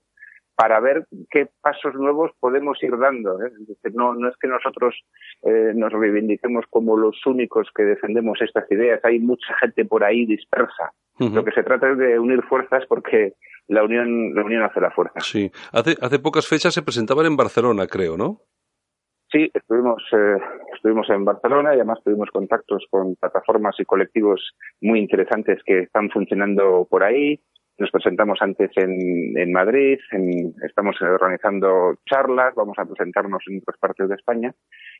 [0.57, 3.39] para ver qué pasos nuevos podemos ir dando.
[3.45, 3.51] ¿eh?
[3.93, 4.95] no, no es que nosotros
[5.43, 8.99] eh, nos reivindiquemos como los únicos que defendemos estas ideas.
[9.03, 10.91] Hay mucha gente por ahí dispersa.
[11.19, 13.33] Lo que se trata es de unir fuerzas porque
[13.67, 15.19] la unión, la unión hace la fuerza.
[15.19, 15.51] Sí.
[15.71, 18.41] Hace, hace pocas fechas se presentaban en Barcelona, creo, ¿no?
[19.31, 20.37] Sí, estuvimos, eh,
[20.73, 26.09] estuvimos en Barcelona y además tuvimos contactos con plataformas y colectivos muy interesantes que están
[26.09, 27.39] funcionando por ahí.
[27.79, 29.99] Nos presentamos antes en, en Madrid,
[30.63, 34.53] estamos organizando charlas, vamos a presentarnos en otras partes de España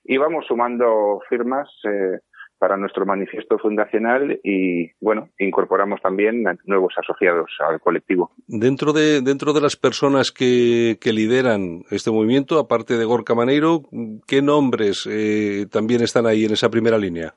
[0.03, 2.19] y vamos sumando firmas eh,
[2.59, 8.31] para nuestro manifiesto fundacional y, bueno, incorporamos también nuevos asociados al colectivo.
[8.47, 13.83] Dentro de, dentro de las personas que, que lideran este movimiento, aparte de Gorka Maneiro,
[14.27, 17.35] ¿qué nombres eh, también están ahí en esa primera línea?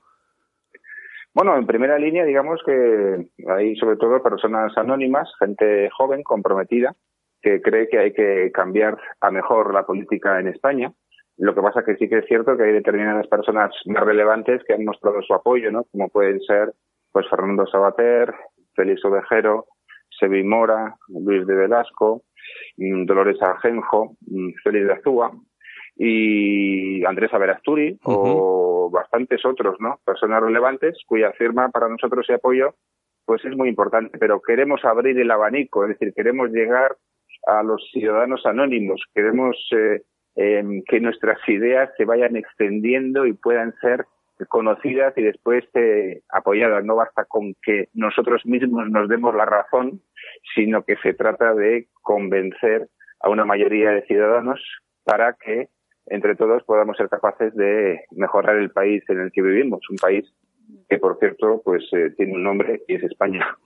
[1.32, 6.94] Bueno, en primera línea, digamos que hay sobre todo personas anónimas, gente joven, comprometida,
[7.40, 10.92] que cree que hay que cambiar a mejor la política en España.
[11.36, 14.74] Lo que pasa que sí que es cierto que hay determinadas personas más relevantes que
[14.74, 15.84] han mostrado su apoyo, ¿no?
[15.92, 16.72] Como pueden ser,
[17.12, 18.34] pues, Fernando Sabater,
[18.74, 19.66] Félix Ovejero,
[20.18, 22.24] Sebi Mora, Luis de Velasco,
[22.76, 25.30] mm, Dolores Argenjo, mm, Félix de Azúa
[25.96, 30.00] y Andrés Averasturi o bastantes otros, ¿no?
[30.04, 32.74] Personas relevantes cuya firma para nosotros y apoyo
[33.30, 36.96] pues es muy importante, pero queremos abrir el abanico, es decir, queremos llegar
[37.46, 40.02] a los ciudadanos anónimos, queremos eh,
[40.34, 44.04] em, que nuestras ideas se vayan extendiendo y puedan ser
[44.48, 46.84] conocidas y después eh, apoyadas.
[46.84, 50.00] No basta con que nosotros mismos nos demos la razón,
[50.54, 52.88] sino que se trata de convencer
[53.20, 54.60] a una mayoría de ciudadanos
[55.04, 55.68] para que
[56.10, 60.26] entre todos podamos ser capaces de mejorar el país en el que vivimos, un país
[60.88, 63.56] que por cierto pues eh, tiene un nombre y es España.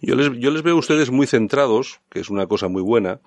[0.00, 3.20] Yo les yo les veo a ustedes muy centrados, que es una cosa muy buena.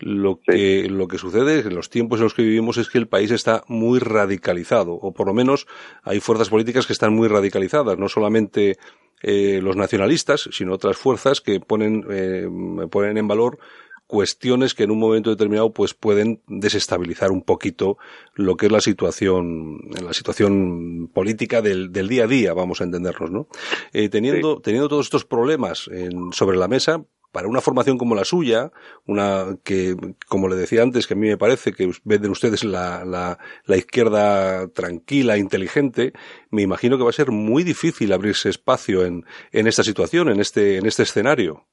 [0.00, 3.08] Lo que lo que sucede en los tiempos en los que vivimos es que el
[3.08, 5.66] país está muy radicalizado o por lo menos
[6.02, 8.76] hay fuerzas políticas que están muy radicalizadas, no solamente
[9.22, 12.48] eh, los nacionalistas, sino otras fuerzas que ponen eh,
[12.90, 13.58] ponen en valor
[14.06, 17.98] cuestiones que en un momento determinado pues pueden desestabilizar un poquito
[18.34, 22.84] lo que es la situación la situación política del, del día a día vamos a
[22.84, 23.48] entendernos no
[23.92, 27.04] eh, teniendo teniendo todos estos problemas en, sobre la mesa
[27.36, 28.72] para una formación como la suya,
[29.04, 29.94] una que,
[30.26, 33.76] como le decía antes, que a mí me parece que venden ustedes la, la, la,
[33.76, 36.14] izquierda tranquila, inteligente,
[36.50, 40.40] me imagino que va a ser muy difícil abrirse espacio en, en esta situación, en
[40.40, 41.66] este, en este escenario.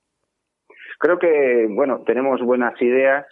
[1.04, 3.28] Creo que, bueno, tenemos buenas ideas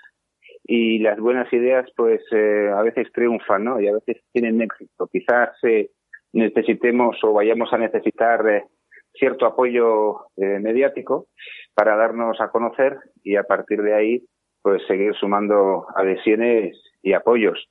[0.65, 3.79] y las buenas ideas pues eh, a veces triunfan, ¿no?
[3.79, 5.07] Y a veces tienen éxito.
[5.07, 5.89] Quizás eh,
[6.33, 8.65] necesitemos o vayamos a necesitar eh,
[9.13, 11.27] cierto apoyo eh, mediático
[11.73, 14.25] para darnos a conocer y a partir de ahí
[14.61, 17.69] pues seguir sumando adhesiones y apoyos.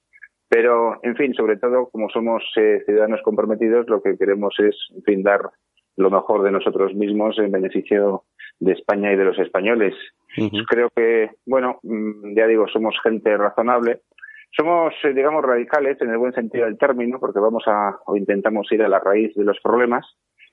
[0.48, 5.02] Pero, en fin, sobre todo, como somos eh, ciudadanos comprometidos, lo que queremos es, en
[5.02, 5.42] fin, dar
[5.98, 8.24] lo mejor de nosotros mismos en beneficio
[8.60, 9.94] de España y de los españoles.
[10.68, 14.02] Creo que, bueno, mm, ya digo, somos gente razonable.
[14.56, 18.70] Somos, eh, digamos, radicales en el buen sentido del término, porque vamos a, o intentamos
[18.72, 20.06] ir a la raíz de los problemas,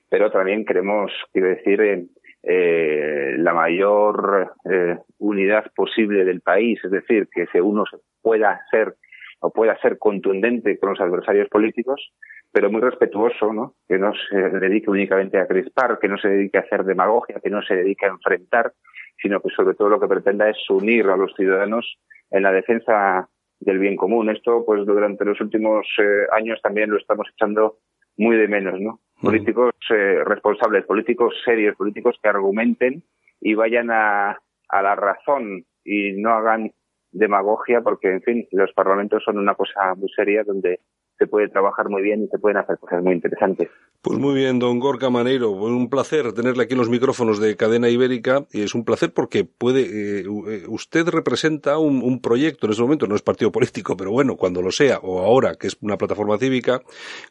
[0.08, 2.06] pero también queremos, quiero decir, eh,
[2.42, 7.84] eh la mayor eh, unidad posible del país, es decir, que si uno
[8.22, 8.94] pueda ser
[9.40, 12.12] o pueda ser contundente con los adversarios políticos,
[12.50, 13.74] pero muy respetuoso, ¿no?
[13.86, 17.50] Que no se dedique únicamente a crispar, que no se dedique a hacer demagogia, que
[17.50, 18.72] no se dedique a enfrentar,
[19.20, 21.98] sino que sobre todo lo que pretenda es unir a los ciudadanos
[22.30, 23.28] en la defensa
[23.60, 24.30] del bien común.
[24.30, 27.78] Esto, pues durante los últimos eh, años también lo estamos echando
[28.16, 29.00] muy de menos, ¿no?
[29.20, 33.02] Políticos eh, responsables, políticos serios, políticos que argumenten
[33.40, 36.72] y vayan a, a la razón y no hagan
[37.12, 40.80] demagogia, porque, en fin, los parlamentos son una cosa muy seria donde
[41.18, 43.68] se puede trabajar muy bien y se pueden hacer cosas muy interesantes.
[44.00, 47.88] Pues muy bien, don Gorka Maneiro, un placer tenerle aquí en los micrófonos de Cadena
[47.88, 52.70] Ibérica y es un placer porque puede, eh, eh, usted representa un, un, proyecto en
[52.70, 55.76] este momento, no es partido político, pero bueno, cuando lo sea o ahora que es
[55.80, 56.80] una plataforma cívica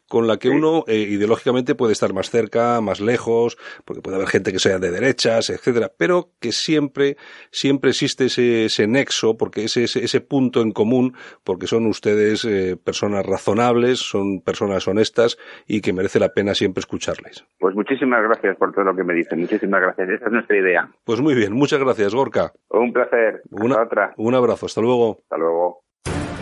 [0.08, 0.54] con la que sí.
[0.54, 4.78] uno eh, ideológicamente puede estar más cerca, más lejos, porque puede haber gente que sea
[4.78, 7.16] de derechas, etcétera, pero que siempre,
[7.50, 11.14] siempre existe ese, ese nexo, porque ese, ese, ese punto en común,
[11.44, 16.80] porque son ustedes eh, personas razonables son personas honestas y que merece la pena siempre
[16.80, 17.44] escucharles.
[17.58, 19.40] Pues muchísimas gracias por todo lo que me dicen.
[19.40, 20.08] Muchísimas gracias.
[20.08, 20.88] Esa es nuestra idea.
[21.04, 21.52] Pues muy bien.
[21.52, 22.52] Muchas gracias, Gorka.
[22.70, 23.42] Un placer.
[23.50, 24.14] Una, otra.
[24.16, 24.66] Un abrazo.
[24.66, 25.18] Hasta luego.
[25.22, 25.87] Hasta luego.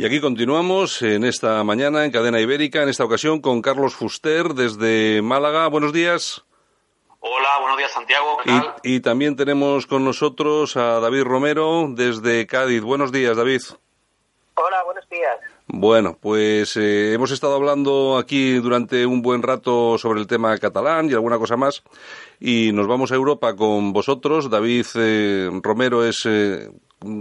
[0.00, 4.54] Y aquí continuamos en esta mañana en Cadena Ibérica, en esta ocasión con Carlos Fuster
[4.54, 5.68] desde Málaga.
[5.68, 6.42] Buenos días.
[7.18, 8.38] Hola, buenos días Santiago.
[8.42, 8.76] ¿qué tal?
[8.82, 12.80] Y, y, también tenemos con nosotros a David Romero desde Cádiz.
[12.80, 13.60] Buenos días, David.
[14.54, 15.36] Hola, buenos días.
[15.66, 21.10] Bueno, pues eh, hemos estado hablando aquí durante un buen rato sobre el tema catalán
[21.10, 21.82] y alguna cosa más
[22.40, 24.48] y nos vamos a Europa con vosotros.
[24.48, 26.70] David eh, Romero es eh,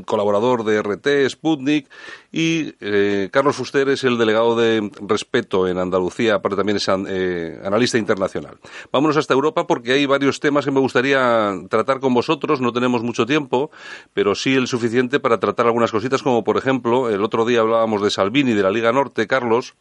[0.05, 1.87] colaborador de RT, Sputnik,
[2.31, 7.59] y eh, Carlos Fuster es el delegado de Respeto en Andalucía, pero también es eh,
[7.63, 8.57] analista internacional.
[8.91, 12.61] Vámonos hasta Europa porque hay varios temas que me gustaría tratar con vosotros.
[12.61, 13.71] No tenemos mucho tiempo,
[14.13, 18.01] pero sí el suficiente para tratar algunas cositas, como por ejemplo, el otro día hablábamos
[18.01, 19.75] de Salvini, de la Liga Norte, Carlos,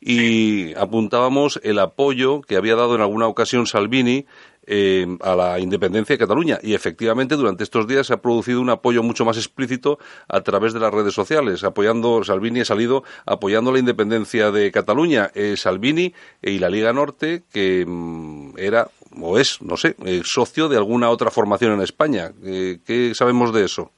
[0.00, 4.26] y apuntábamos el apoyo que había dado en alguna ocasión Salvini
[4.70, 6.58] eh, a la independencia de Cataluña.
[6.62, 9.98] Y efectivamente, durante estos días se ha producido un apoyo mucho más explícito
[10.28, 15.30] a través de las redes sociales, apoyando, Salvini ha salido apoyando la independencia de Cataluña.
[15.34, 18.88] Eh, Salvini y la Liga Norte, que mm, era
[19.18, 22.30] o es, no sé, eh, socio de alguna otra formación en España.
[22.42, 23.90] ¿Qué sabemos de eso?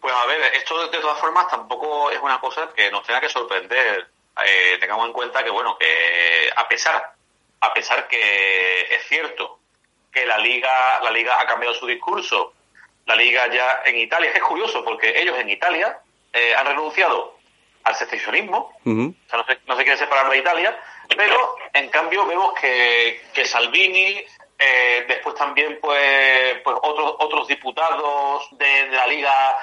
[0.00, 3.28] Pues a ver, esto de todas formas tampoco es una cosa que nos tenga que
[3.28, 4.08] sorprender.
[4.80, 7.14] tengamos en cuenta que, bueno, que a pesar,
[7.60, 9.61] a pesar que es cierto
[10.12, 12.52] que la liga, la liga ha cambiado su discurso.
[13.06, 15.98] La liga ya en Italia, es curioso porque ellos en Italia
[16.32, 17.38] eh, han renunciado
[17.84, 20.78] al secesionismo, o sea, no se, no se quieren separar de Italia,
[21.16, 24.22] pero en cambio vemos que, que Salvini,
[24.56, 29.56] eh, después también pues, pues otros, otros diputados de, la liga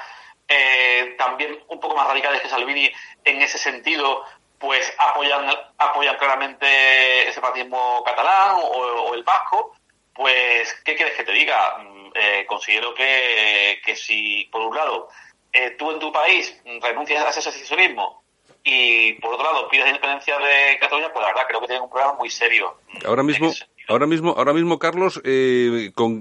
[0.46, 2.92] eh, también un poco más radicales que Salvini
[3.24, 4.24] en ese sentido,
[4.58, 5.48] pues apoyan,
[5.78, 9.74] apoyan claramente el separatismo catalán o el vasco.
[10.20, 11.78] Pues, ¿qué quieres que te diga?
[11.78, 15.08] Mm, eh, considero que, que, si, por un lado,
[15.50, 18.22] eh, tú en tu país renuncias a ese asociacionismo
[18.62, 21.84] y, por otro lado, pides la independencia de Cataluña, pues la verdad creo que tienen
[21.84, 22.76] un problema muy serio.
[23.06, 23.50] Ahora mismo,
[23.88, 26.20] ahora mismo, ahora mismo, Carlos, eh, ¿con,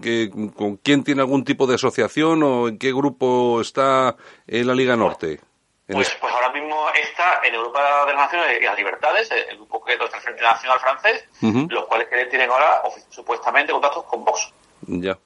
[0.56, 4.16] ¿con quién tiene algún tipo de asociación o en qué grupo está
[4.48, 5.42] en la Liga Norte?
[5.92, 9.84] Pues, pues ahora mismo está en Europa de las Naciones y las Libertades, el grupo
[9.84, 14.54] que es el Frente Nacional Francés, los cuales tienen ahora supuestamente contactos con Vox.
[14.82, 15.18] Ya.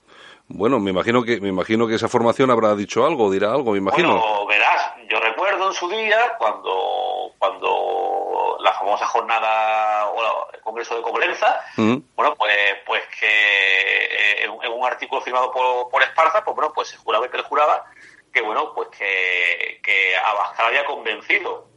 [0.48, 3.80] Bueno, me imagino que me imagino que esa formación habrá dicho algo, dirá algo, me
[3.80, 4.20] imagino.
[4.20, 10.96] Bueno, verás, yo recuerdo en su día cuando cuando la famosa jornada o el Congreso
[10.96, 12.54] de Coblenza, bueno, pues
[12.86, 17.26] pues que eh, en, un artículo firmado por, por Esparza, pues bueno, pues se juraba
[17.26, 17.86] y perjuraba
[18.34, 21.70] que bueno, pues que, que Abascal había convencido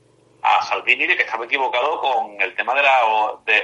[0.42, 3.00] a Salvini de que estaba equivocado con el tema de la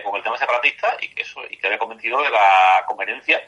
[0.04, 3.42] con el tema separatista y que eso y que había convencido de la conveniencia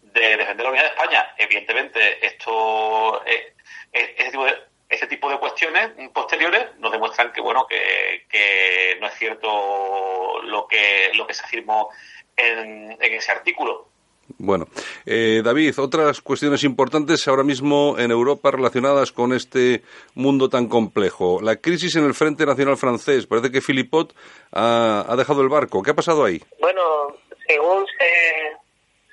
[0.00, 1.34] de defender la unidad de España.
[1.36, 3.54] Evidentemente, esto eh,
[3.92, 4.54] ese, tipo de,
[4.88, 10.66] ese tipo de cuestiones posteriores nos demuestran que bueno que, que no es cierto lo
[10.66, 11.90] que lo que se afirmó
[12.36, 13.88] en, en ese artículo.
[14.36, 14.68] Bueno,
[15.06, 19.82] eh, David, otras cuestiones importantes ahora mismo en Europa relacionadas con este
[20.14, 21.40] mundo tan complejo.
[21.40, 23.26] La crisis en el Frente Nacional francés.
[23.26, 24.14] Parece que Philippot
[24.52, 25.82] ha, dejado el barco.
[25.82, 26.42] ¿Qué ha pasado ahí?
[26.60, 27.16] Bueno,
[27.46, 28.56] según se,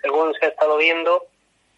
[0.02, 1.26] según se ha estado viendo,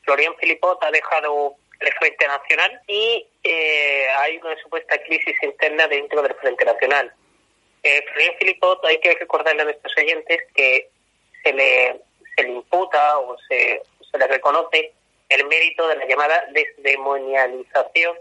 [0.04, 6.24] Florian Philippot ha dejado el Frente Nacional y eh, hay una supuesta crisis interna dentro
[6.24, 7.14] del Frente Nacional.
[7.84, 10.90] Eh, Florian Philippot, hay que recordarle a nuestros oyentes que
[11.44, 12.07] se le
[12.38, 13.82] se le imputa o se,
[14.12, 14.94] se le reconoce
[15.30, 18.18] el mérito de la llamada desdemonialización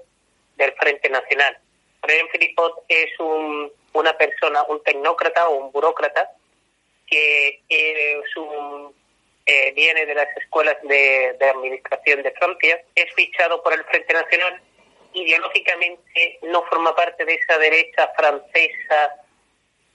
[0.57, 1.59] del Frente Nacional.
[2.01, 6.31] Frederick Filipot es un, una persona, un tecnócrata o un burócrata
[7.07, 8.93] que es un,
[9.45, 14.13] eh, viene de las escuelas de, de, administración de Francia, es fichado por el Frente
[14.13, 14.61] Nacional,
[15.13, 19.15] ideológicamente no forma parte de esa derecha francesa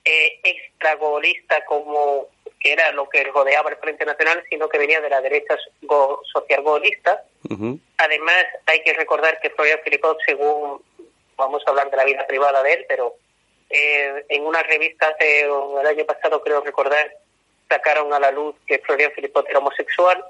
[0.05, 2.27] eh, extragolista como
[2.61, 5.57] que era lo que rodeaba el Frente Nacional, sino que venía de la derecha
[6.31, 7.23] social golista.
[7.97, 10.81] Además, hay que recordar que Florian Filipot, según
[11.35, 13.15] vamos a hablar de la vida privada de él, pero
[13.69, 17.11] eh, en una revista hace, el año pasado, creo recordar,
[17.67, 20.23] sacaron a la luz que Florian Filipot era homosexual,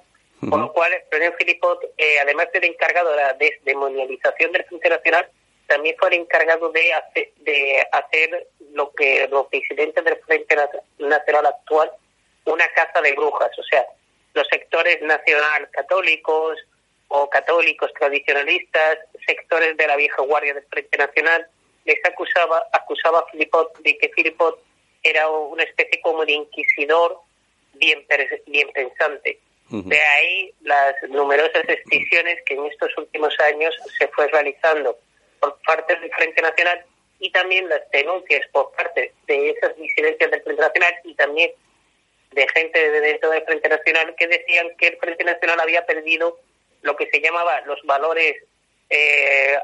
[0.49, 5.29] con lo cual Florian Filipot, eh, además de encargado de la desdemonialización del Frente Nacional,
[5.67, 10.57] también fue el encargado de hacer, de hacer lo que los presidentes del Frente
[10.97, 11.91] Nacional actual
[12.45, 13.85] una casa de brujas, o sea,
[14.33, 16.57] los sectores nacional católicos
[17.09, 21.45] o católicos tradicionalistas, sectores de la vieja guardia del Frente Nacional,
[21.85, 24.63] les acusaba, acusaba a Filipot de que Filipot
[25.03, 27.19] era una especie como de inquisidor
[27.73, 28.05] bien,
[28.47, 29.39] bien pensante.
[29.69, 34.97] De ahí las numerosas excisiones que en estos últimos años se fue realizando
[35.39, 36.85] por parte del Frente Nacional
[37.19, 41.51] y también las denuncias por parte de esas disidencias del Frente Nacional y también
[42.31, 46.39] de gente de dentro del Frente Nacional que decían que el Frente Nacional había perdido
[46.81, 48.35] lo que se llamaba los valores
[48.89, 49.57] eh,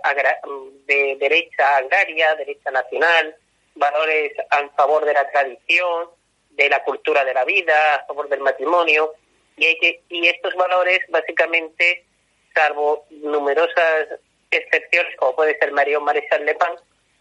[0.86, 3.36] de derecha agraria, derecha nacional,
[3.76, 6.10] valores a favor de la tradición,
[6.52, 9.14] de la cultura de la vida, a favor del matrimonio,
[9.58, 12.06] y, y estos valores básicamente,
[12.54, 14.08] salvo numerosas
[14.52, 16.76] excepciones, como puede ser Mario Maréchal Le Pen,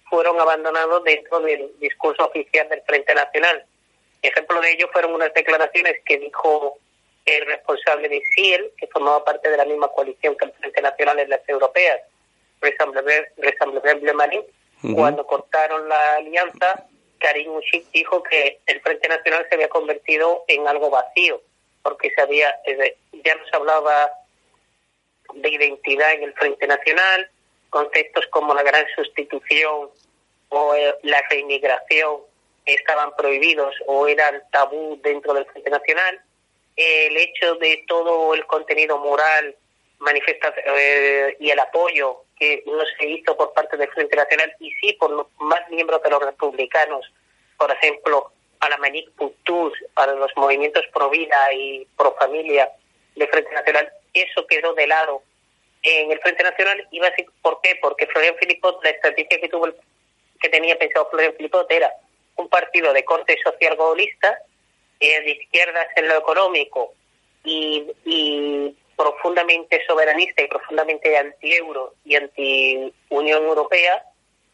[0.09, 3.65] fueron abandonados dentro del discurso oficial del Frente Nacional.
[4.27, 6.79] Ejemplo de ello fueron unas declaraciones que dijo
[7.25, 11.19] el responsable de CIEL, que formaba parte de la misma coalición que el Frente Nacional
[11.19, 12.01] en las europeas,
[12.61, 14.43] Ressemblable Marín,
[14.95, 16.87] cuando cortaron la alianza,
[17.19, 21.43] Karim Ushik dijo que el Frente Nacional se había convertido en algo vacío,
[21.83, 22.55] porque se había,
[23.25, 24.11] ya no se hablaba
[25.35, 27.31] de identidad en el Frente Nacional,
[27.71, 29.91] conceptos como la gran sustitución
[30.51, 32.21] o eh, la reinmigración
[32.67, 36.21] estaban prohibidos o eran tabú dentro del Frente Nacional.
[36.75, 39.57] El hecho de todo el contenido moral
[39.99, 44.71] manifesta eh, y el apoyo que no se hizo por parte del Frente Nacional y
[44.73, 47.11] sí por los más miembros de los republicanos,
[47.57, 52.71] por ejemplo, a la Manic Putus, a los movimientos pro vida y pro familia
[53.15, 55.23] del Frente Nacional, eso quedó de lado
[55.83, 56.87] en el Frente Nacional.
[56.91, 57.01] Y
[57.43, 57.79] ¿Por qué?
[57.81, 59.69] Porque Florian Filipot, la estrategia que tuvo
[60.41, 61.91] que tenía pensado Florian Filipot era
[62.37, 64.39] un partido de corte social golista,
[65.01, 66.95] eh, de izquierdas en lo económico
[67.45, 74.03] y, y profundamente soberanista y profundamente anti-euro y anti-Unión Europea,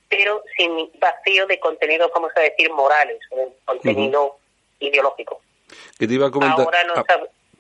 [0.09, 4.37] pero sin vacío de contenido, vamos a decir, morales o de contenido
[4.81, 5.41] ideológico.
[5.99, 6.67] Que te iba a comentar...
[6.95, 7.05] Ah,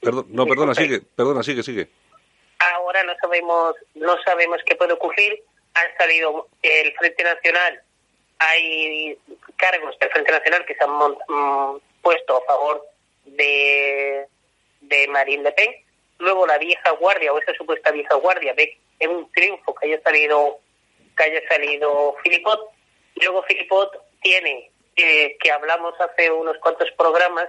[0.01, 1.89] perdón, no, perdona, sigue, perdona, sigue, sigue.
[2.59, 5.43] Ahora no sabemos, no sabemos qué puede ocurrir.
[5.75, 7.81] Han salido el Frente Nacional,
[8.43, 9.19] hay
[9.57, 12.85] cargos del Frente Nacional que se han mm, puesto a favor
[13.25, 14.27] de,
[14.81, 15.75] de Marine Le Pen,
[16.19, 20.03] luego la vieja guardia o esa supuesta vieja guardia ve en un triunfo que haya
[20.03, 20.59] salido
[21.17, 22.71] que haya salido Filipot.
[23.15, 23.91] Y luego Filipot
[24.23, 27.49] tiene eh, que hablamos hace unos cuantos programas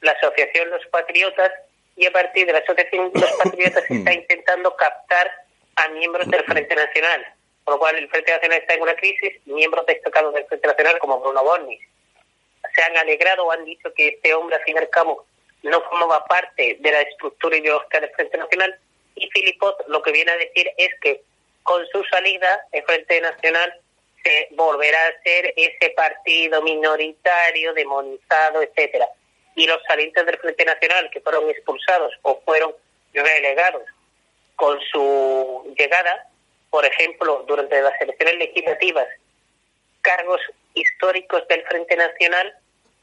[0.00, 1.52] la asociación Los Patriotas
[1.96, 5.30] y a partir de la asociación Los Patriotas está intentando captar
[5.76, 7.26] a miembros del Frente Nacional
[7.64, 10.98] por lo cual el Frente Nacional está en una crisis miembros destacados del Frente Nacional
[10.98, 11.80] como Bruno Bornis
[12.74, 15.26] se han alegrado o han dicho que este hombre al fin y al cabo
[15.62, 18.78] no formaba parte de la estructura ideológica del Frente Nacional
[19.14, 21.22] y Filipot lo que viene a decir es que
[21.62, 23.80] con su salida el Frente Nacional
[24.22, 29.08] se volverá a ser ese partido minoritario, demonizado, etcétera.
[29.54, 32.74] Y los salientes del Frente Nacional que fueron expulsados o fueron
[33.12, 33.82] relegados
[34.56, 36.28] con su llegada,
[36.74, 39.06] por ejemplo, durante las elecciones legislativas,
[40.02, 40.40] cargos
[40.74, 42.52] históricos del Frente Nacional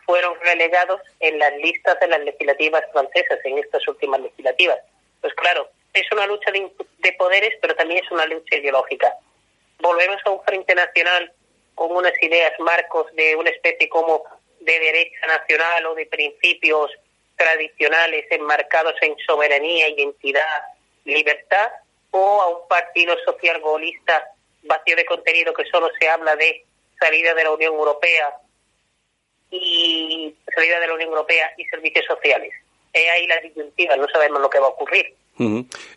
[0.06, 4.78] fueron relegados en las listas de las legislativas francesas, en estas últimas legislativas.
[5.22, 9.16] Pues claro, es una lucha de, poderes, pero también es una lucha ideológica.
[9.80, 11.32] Volvemos a un frente nacional
[11.74, 14.22] con unas ideas marcos de una especie como
[14.60, 16.92] de derecha nacional o de principios
[17.38, 20.60] tradicionales enmarcados en soberanía, identidad,
[21.06, 21.72] libertad,
[22.12, 23.62] o a un partido social
[24.64, 26.66] vacío de contenido que solo se habla de
[27.00, 28.34] salida de la Unión Europea
[29.50, 32.54] y salida de la Unión Europea y servicios sociales.
[32.94, 35.16] Es ahí la disyuntiva, no sabemos lo que va a ocurrir.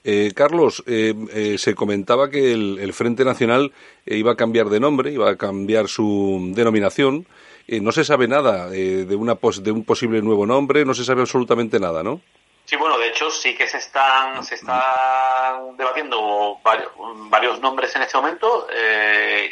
[0.05, 3.73] Eh, Carlos, eh, eh, se comentaba que el, Frente Nacional
[4.07, 7.27] iba a cambiar de nombre, iba a cambiar su denominación.
[7.69, 11.79] no se sabe nada de, una de un posible nuevo nombre, no se sabe absolutamente
[11.79, 12.21] nada, ¿no?
[12.65, 18.03] Sí, bueno, de hecho sí que se están, se están debatiendo varios, varios nombres en
[18.03, 18.67] este momento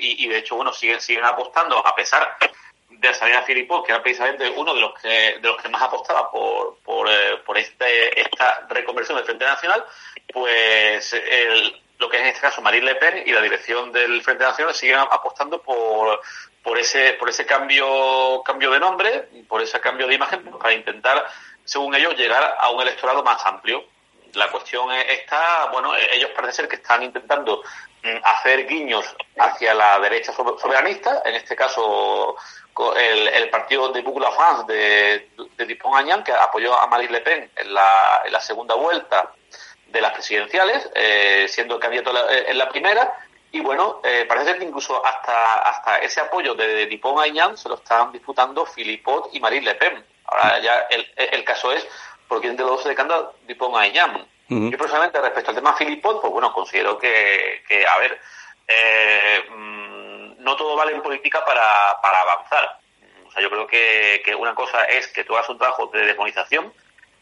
[0.01, 2.39] y, y, de hecho, bueno, siguen, siguen apostando, a pesar
[3.03, 5.83] de la salida de que era precisamente uno de los que, de los que más
[5.83, 9.85] apostaba por, por, eh, por este, esta reconversión del Frente Nacional,
[10.33, 14.23] pues el, lo que es en este caso Marine Le Pen y la dirección del
[14.23, 16.21] Frente Nacional siguen apostando por,
[16.63, 21.27] por ese, por ese cambio, cambio de nombre, por ese cambio de imagen, para intentar,
[21.65, 23.85] según ellos, llegar a un electorado más amplio.
[24.35, 27.63] La cuestión está, bueno, ellos parece ser que están intentando
[28.03, 29.05] mm, hacer guiños
[29.39, 32.37] hacia la derecha soberanista, en este caso
[32.97, 37.51] el, el partido de Boucle France de, de Dupont que apoyó a Marine Le Pen
[37.57, 39.33] en la, en la segunda vuelta
[39.87, 43.13] de las presidenciales, eh, siendo candidato en la primera.
[43.51, 47.75] Y bueno, eh, parece que incluso hasta, hasta ese apoyo de Dupont Aignan se lo
[47.75, 50.05] están disputando Philippot y Marine Le Pen.
[50.27, 51.87] Ahora ya el, el caso es
[52.33, 54.27] por quién de los dos se decanta Dupont Aignan.
[54.49, 58.21] Yo personalmente respecto al tema Philippot, pues bueno, considero que, que a ver,
[58.69, 59.45] eh,
[60.39, 61.63] no todo vale en política para,
[62.03, 62.79] para avanzar.
[63.27, 66.05] O sea, yo creo que, que, una cosa es que tú hagas un trabajo de
[66.05, 66.73] demonización,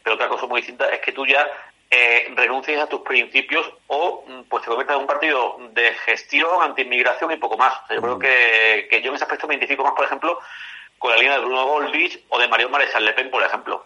[0.03, 1.49] pero otra cosa muy distinta es que tú ya
[1.89, 6.61] eh, renuncies a tus principios o mm, pues te conviertas en un partido de gestión,
[6.61, 7.73] anti-inmigración y poco más.
[7.83, 10.39] O sea, yo creo que, que yo en ese aspecto me identifico más, por ejemplo,
[11.01, 13.83] con la línea de Bruno o de Mario Marechal Le Pen, por ejemplo.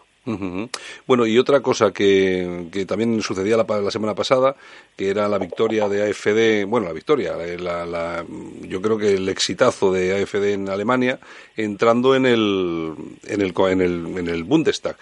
[1.06, 4.56] Bueno, y otra cosa que, que también sucedía la, la, semana pasada,
[4.98, 8.26] que era la victoria de AFD, bueno, la victoria, eh, la, la,
[8.62, 11.20] yo creo que el exitazo de AFD en Alemania,
[11.56, 12.96] entrando en el,
[13.28, 14.98] en el, en el, en el Bundestag.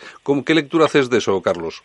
[0.46, 1.82] ¿Qué lectura haces de eso, Carlos?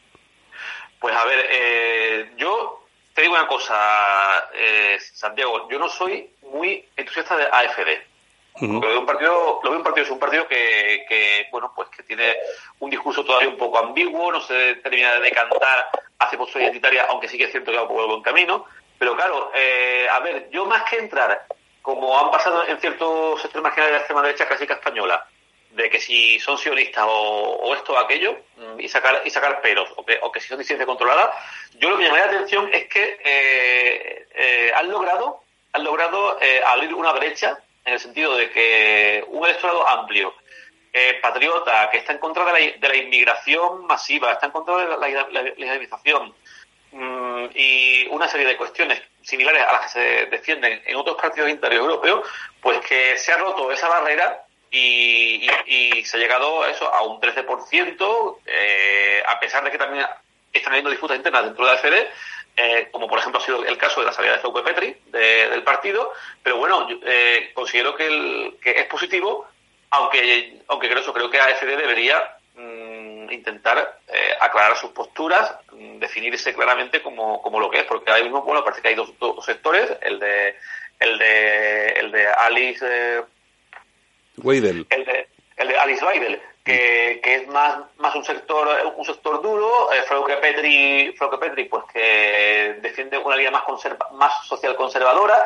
[1.00, 6.84] Pues a ver, eh, yo te digo una cosa, eh, Santiago, yo no soy muy
[6.96, 8.17] entusiasta de AFD.
[8.61, 11.88] Lo veo un partido, lo veo un partido es un partido que, que, bueno, pues
[11.90, 12.36] que tiene
[12.80, 15.88] un discurso todavía un poco ambiguo, no se termina de decantar
[16.18, 18.64] hacia postura identitaria, aunque sí que es cierto que va por el buen camino.
[18.98, 21.46] Pero claro, eh, a ver, yo más que entrar,
[21.82, 25.24] como han pasado en ciertos sectores marginales de la extrema derecha clásica española,
[25.70, 29.88] de que si son sionistas o, esto o aquello, mm, y sacar, y sacar peros,
[29.96, 31.32] o que, o que si son disidencia controlada,
[31.78, 35.42] yo lo que me llamaría la atención es que eh, eh, han logrado,
[35.72, 40.34] han logrado eh, abrir una brecha en el sentido de que un electorado amplio,
[40.92, 44.76] eh, patriota, que está en contra de la, de la, inmigración masiva, está en contra
[44.76, 46.34] de la, la, islamización
[46.92, 51.50] mmm, y una serie de cuestiones similares a las que se defienden en otros partidos
[51.50, 52.26] interiores europeos,
[52.60, 55.48] pues que se ha roto esa barrera y
[56.04, 60.06] se ha llegado a eso a un 13%, eh, a pesar de que también
[60.52, 62.10] están habiendo disputas internas dentro de la FD,
[62.61, 65.48] eh, como por ejemplo ha sido el caso de la salida de Fauque Petri de,
[65.48, 69.46] del partido, pero bueno, eh, considero que, el, que, es positivo,
[69.90, 76.00] aunque, aunque creo, eso, creo que AFD debería mmm, intentar eh, aclarar sus posturas, mmm,
[76.00, 79.16] definirse claramente como, como, lo que es, porque ahora mismo, bueno, parece que hay dos,
[79.20, 80.56] dos sectores, el de
[80.98, 83.22] el de el de Alice eh,
[84.38, 84.84] Weidel.
[84.90, 85.28] El de,
[85.59, 90.36] el de Alice Weidel, que, es más, más un sector un sector duro, eh, Frauke
[90.36, 95.44] Petri, Frauke Petri pues que defiende una línea más conserva, más social conservadora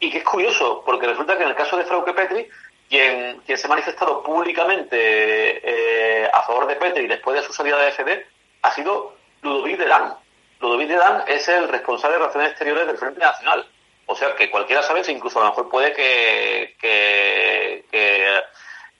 [0.00, 2.48] y que es curioso porque resulta que en el caso de Frauke Petri
[2.88, 7.78] quien, quien se ha manifestado públicamente eh, a favor de Petri después de su salida
[7.78, 8.26] de FD
[8.62, 10.14] ha sido Ludovic de Dan.
[10.60, 13.68] Ludovic de Dan es el responsable de relaciones exteriores del Frente Nacional.
[14.06, 16.74] O sea que cualquiera sabe, incluso a lo mejor puede que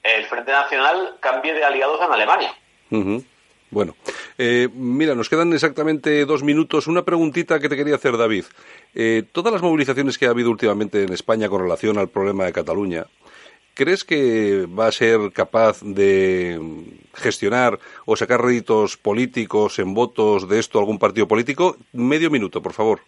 [0.05, 2.53] el Frente Nacional cambie de aliados en Alemania.
[2.91, 3.25] Uh -huh.
[3.71, 3.95] Bueno,
[4.37, 6.87] eh, mira, nos quedan exactamente dos minutos.
[6.87, 8.45] Una preguntita que te quería hacer, David.
[8.93, 12.53] Eh, todas las movilizaciones que ha habido últimamente en España con relación al problema de
[12.53, 13.05] Cataluña,
[13.73, 16.59] ¿crees que va a ser capaz de
[17.15, 21.75] gestionar o sacar réditos políticos en votos de esto algún partido político?
[21.91, 23.01] Medio minuto, por favor.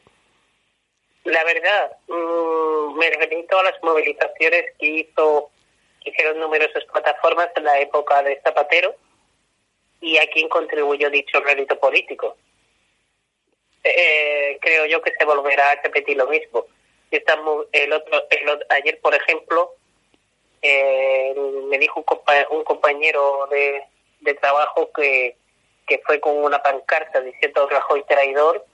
[1.24, 5.52] La verdad, mmm, me remito a las movilizaciones que hizo
[6.40, 8.96] numerosas plataformas en la época de Zapatero
[10.02, 12.38] y a quién contribuyó dicho rédito político.
[13.84, 16.66] Eh, creo yo que se volverá a repetir lo mismo.
[17.10, 19.76] Estamos, el otro, el, ayer, por ejemplo,
[20.62, 21.34] eh,
[21.70, 23.84] me dijo un, compa un compañero de,
[24.42, 25.38] trabajo que,
[25.88, 28.66] que fue con una pancarta diciendo Rajoy traidor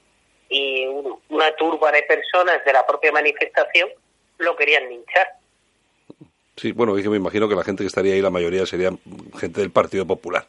[0.49, 0.85] y
[1.29, 3.89] una turba de personas de la propia manifestación
[4.39, 5.42] lo querían linchar.
[6.55, 8.91] Sí, bueno, es que me imagino que la gente que estaría ahí, la mayoría sería
[9.39, 10.45] gente del Partido Popular.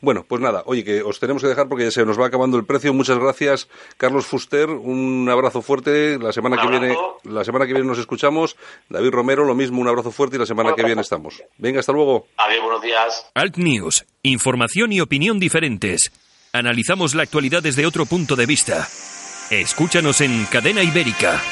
[0.00, 2.56] Bueno, pues nada, oye, que os tenemos que dejar porque ya se nos va acabando
[2.56, 2.94] el precio.
[2.94, 4.70] Muchas gracias, Carlos Fuster.
[4.70, 6.18] Un abrazo fuerte.
[6.18, 8.56] La semana que viene, la semana que viene nos escuchamos.
[8.88, 11.42] David Romero, lo mismo, un abrazo fuerte y la semana que viene estamos.
[11.58, 12.28] Venga, hasta luego.
[12.38, 13.26] Adiós, buenos días.
[13.34, 16.12] Alt News, información y opinión diferentes.
[16.54, 18.88] Analizamos la actualidad desde otro punto de vista.
[19.50, 21.42] Escúchanos en Cadena Ibérica.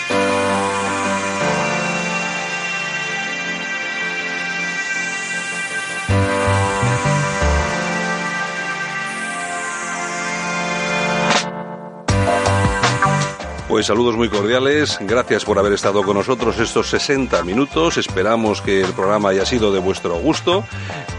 [13.70, 18.80] Pues saludos muy cordiales, gracias por haber estado con nosotros estos 60 minutos, esperamos que
[18.80, 20.64] el programa haya sido de vuestro gusto,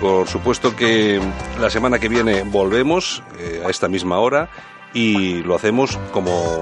[0.01, 1.21] por supuesto que
[1.61, 4.49] la semana que viene volvemos eh, a esta misma hora
[4.93, 6.61] y lo hacemos como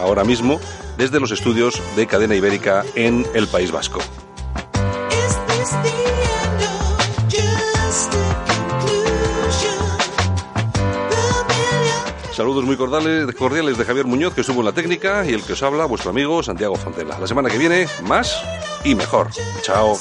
[0.00, 0.58] ahora mismo
[0.96, 4.00] desde los estudios de Cadena Ibérica en el País Vasco.
[12.36, 15.54] Saludos muy cordiales, cordiales de Javier Muñoz, que estuvo en la técnica, y el que
[15.54, 17.18] os habla, vuestro amigo Santiago Fontela.
[17.18, 18.38] La semana que viene, más
[18.84, 19.30] y mejor.
[19.62, 19.96] Chao.